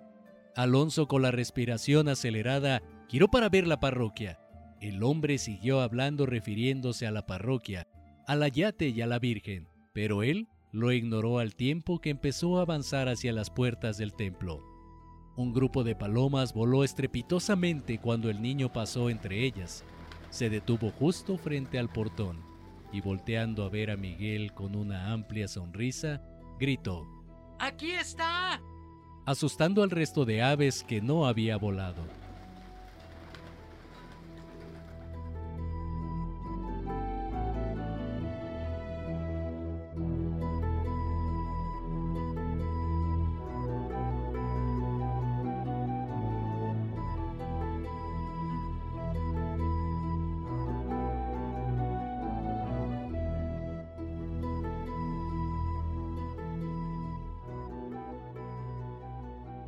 Alonso 0.54 1.08
con 1.08 1.22
la 1.22 1.30
respiración 1.30 2.08
acelerada 2.08 2.82
giró 3.08 3.28
para 3.28 3.48
ver 3.48 3.66
la 3.66 3.80
parroquia. 3.80 4.38
El 4.82 5.02
hombre 5.02 5.38
siguió 5.38 5.80
hablando 5.80 6.26
refiriéndose 6.26 7.06
a 7.06 7.10
la 7.10 7.24
parroquia, 7.24 7.88
a 8.26 8.36
la 8.36 8.48
yate 8.48 8.88
y 8.88 9.00
a 9.00 9.06
la 9.06 9.18
Virgen, 9.18 9.66
pero 9.94 10.22
él 10.22 10.46
lo 10.72 10.92
ignoró 10.92 11.38
al 11.38 11.56
tiempo 11.56 12.02
que 12.02 12.10
empezó 12.10 12.58
a 12.58 12.62
avanzar 12.62 13.08
hacia 13.08 13.32
las 13.32 13.48
puertas 13.48 13.96
del 13.96 14.12
templo. 14.12 14.62
Un 15.38 15.54
grupo 15.54 15.84
de 15.84 15.96
palomas 15.96 16.52
voló 16.52 16.84
estrepitosamente 16.84 17.98
cuando 17.98 18.28
el 18.28 18.42
niño 18.42 18.70
pasó 18.72 19.08
entre 19.08 19.42
ellas. 19.44 19.86
Se 20.34 20.50
detuvo 20.50 20.90
justo 20.90 21.38
frente 21.38 21.78
al 21.78 21.88
portón 21.88 22.40
y 22.92 23.00
volteando 23.00 23.62
a 23.62 23.68
ver 23.68 23.92
a 23.92 23.96
Miguel 23.96 24.52
con 24.52 24.74
una 24.74 25.12
amplia 25.12 25.46
sonrisa, 25.46 26.20
gritó, 26.58 27.06
¡Aquí 27.60 27.92
está! 27.92 28.60
asustando 29.26 29.84
al 29.84 29.90
resto 29.90 30.24
de 30.24 30.42
aves 30.42 30.82
que 30.82 31.00
no 31.00 31.28
había 31.28 31.56
volado. 31.56 32.02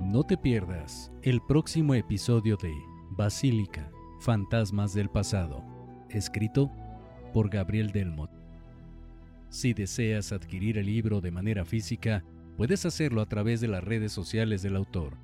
No 0.07 0.23
te 0.23 0.37
pierdas 0.37 1.11
el 1.23 1.41
próximo 1.41 1.93
episodio 1.93 2.57
de 2.57 2.73
Basílica, 3.11 3.91
Fantasmas 4.21 4.95
del 4.95 5.11
Pasado, 5.11 5.65
escrito 6.11 6.71
por 7.33 7.51
Gabriel 7.51 7.91
Delmot. 7.91 8.31
Si 9.49 9.75
deseas 9.75 10.31
adquirir 10.31 10.79
el 10.79 10.87
libro 10.87 11.21
de 11.21 11.33
manera 11.33 11.65
física, 11.65 12.23
puedes 12.57 12.87
hacerlo 12.87 13.21
a 13.21 13.27
través 13.27 13.61
de 13.61 13.67
las 13.67 13.83
redes 13.83 14.13
sociales 14.13 14.63
del 14.63 14.77
autor 14.77 15.19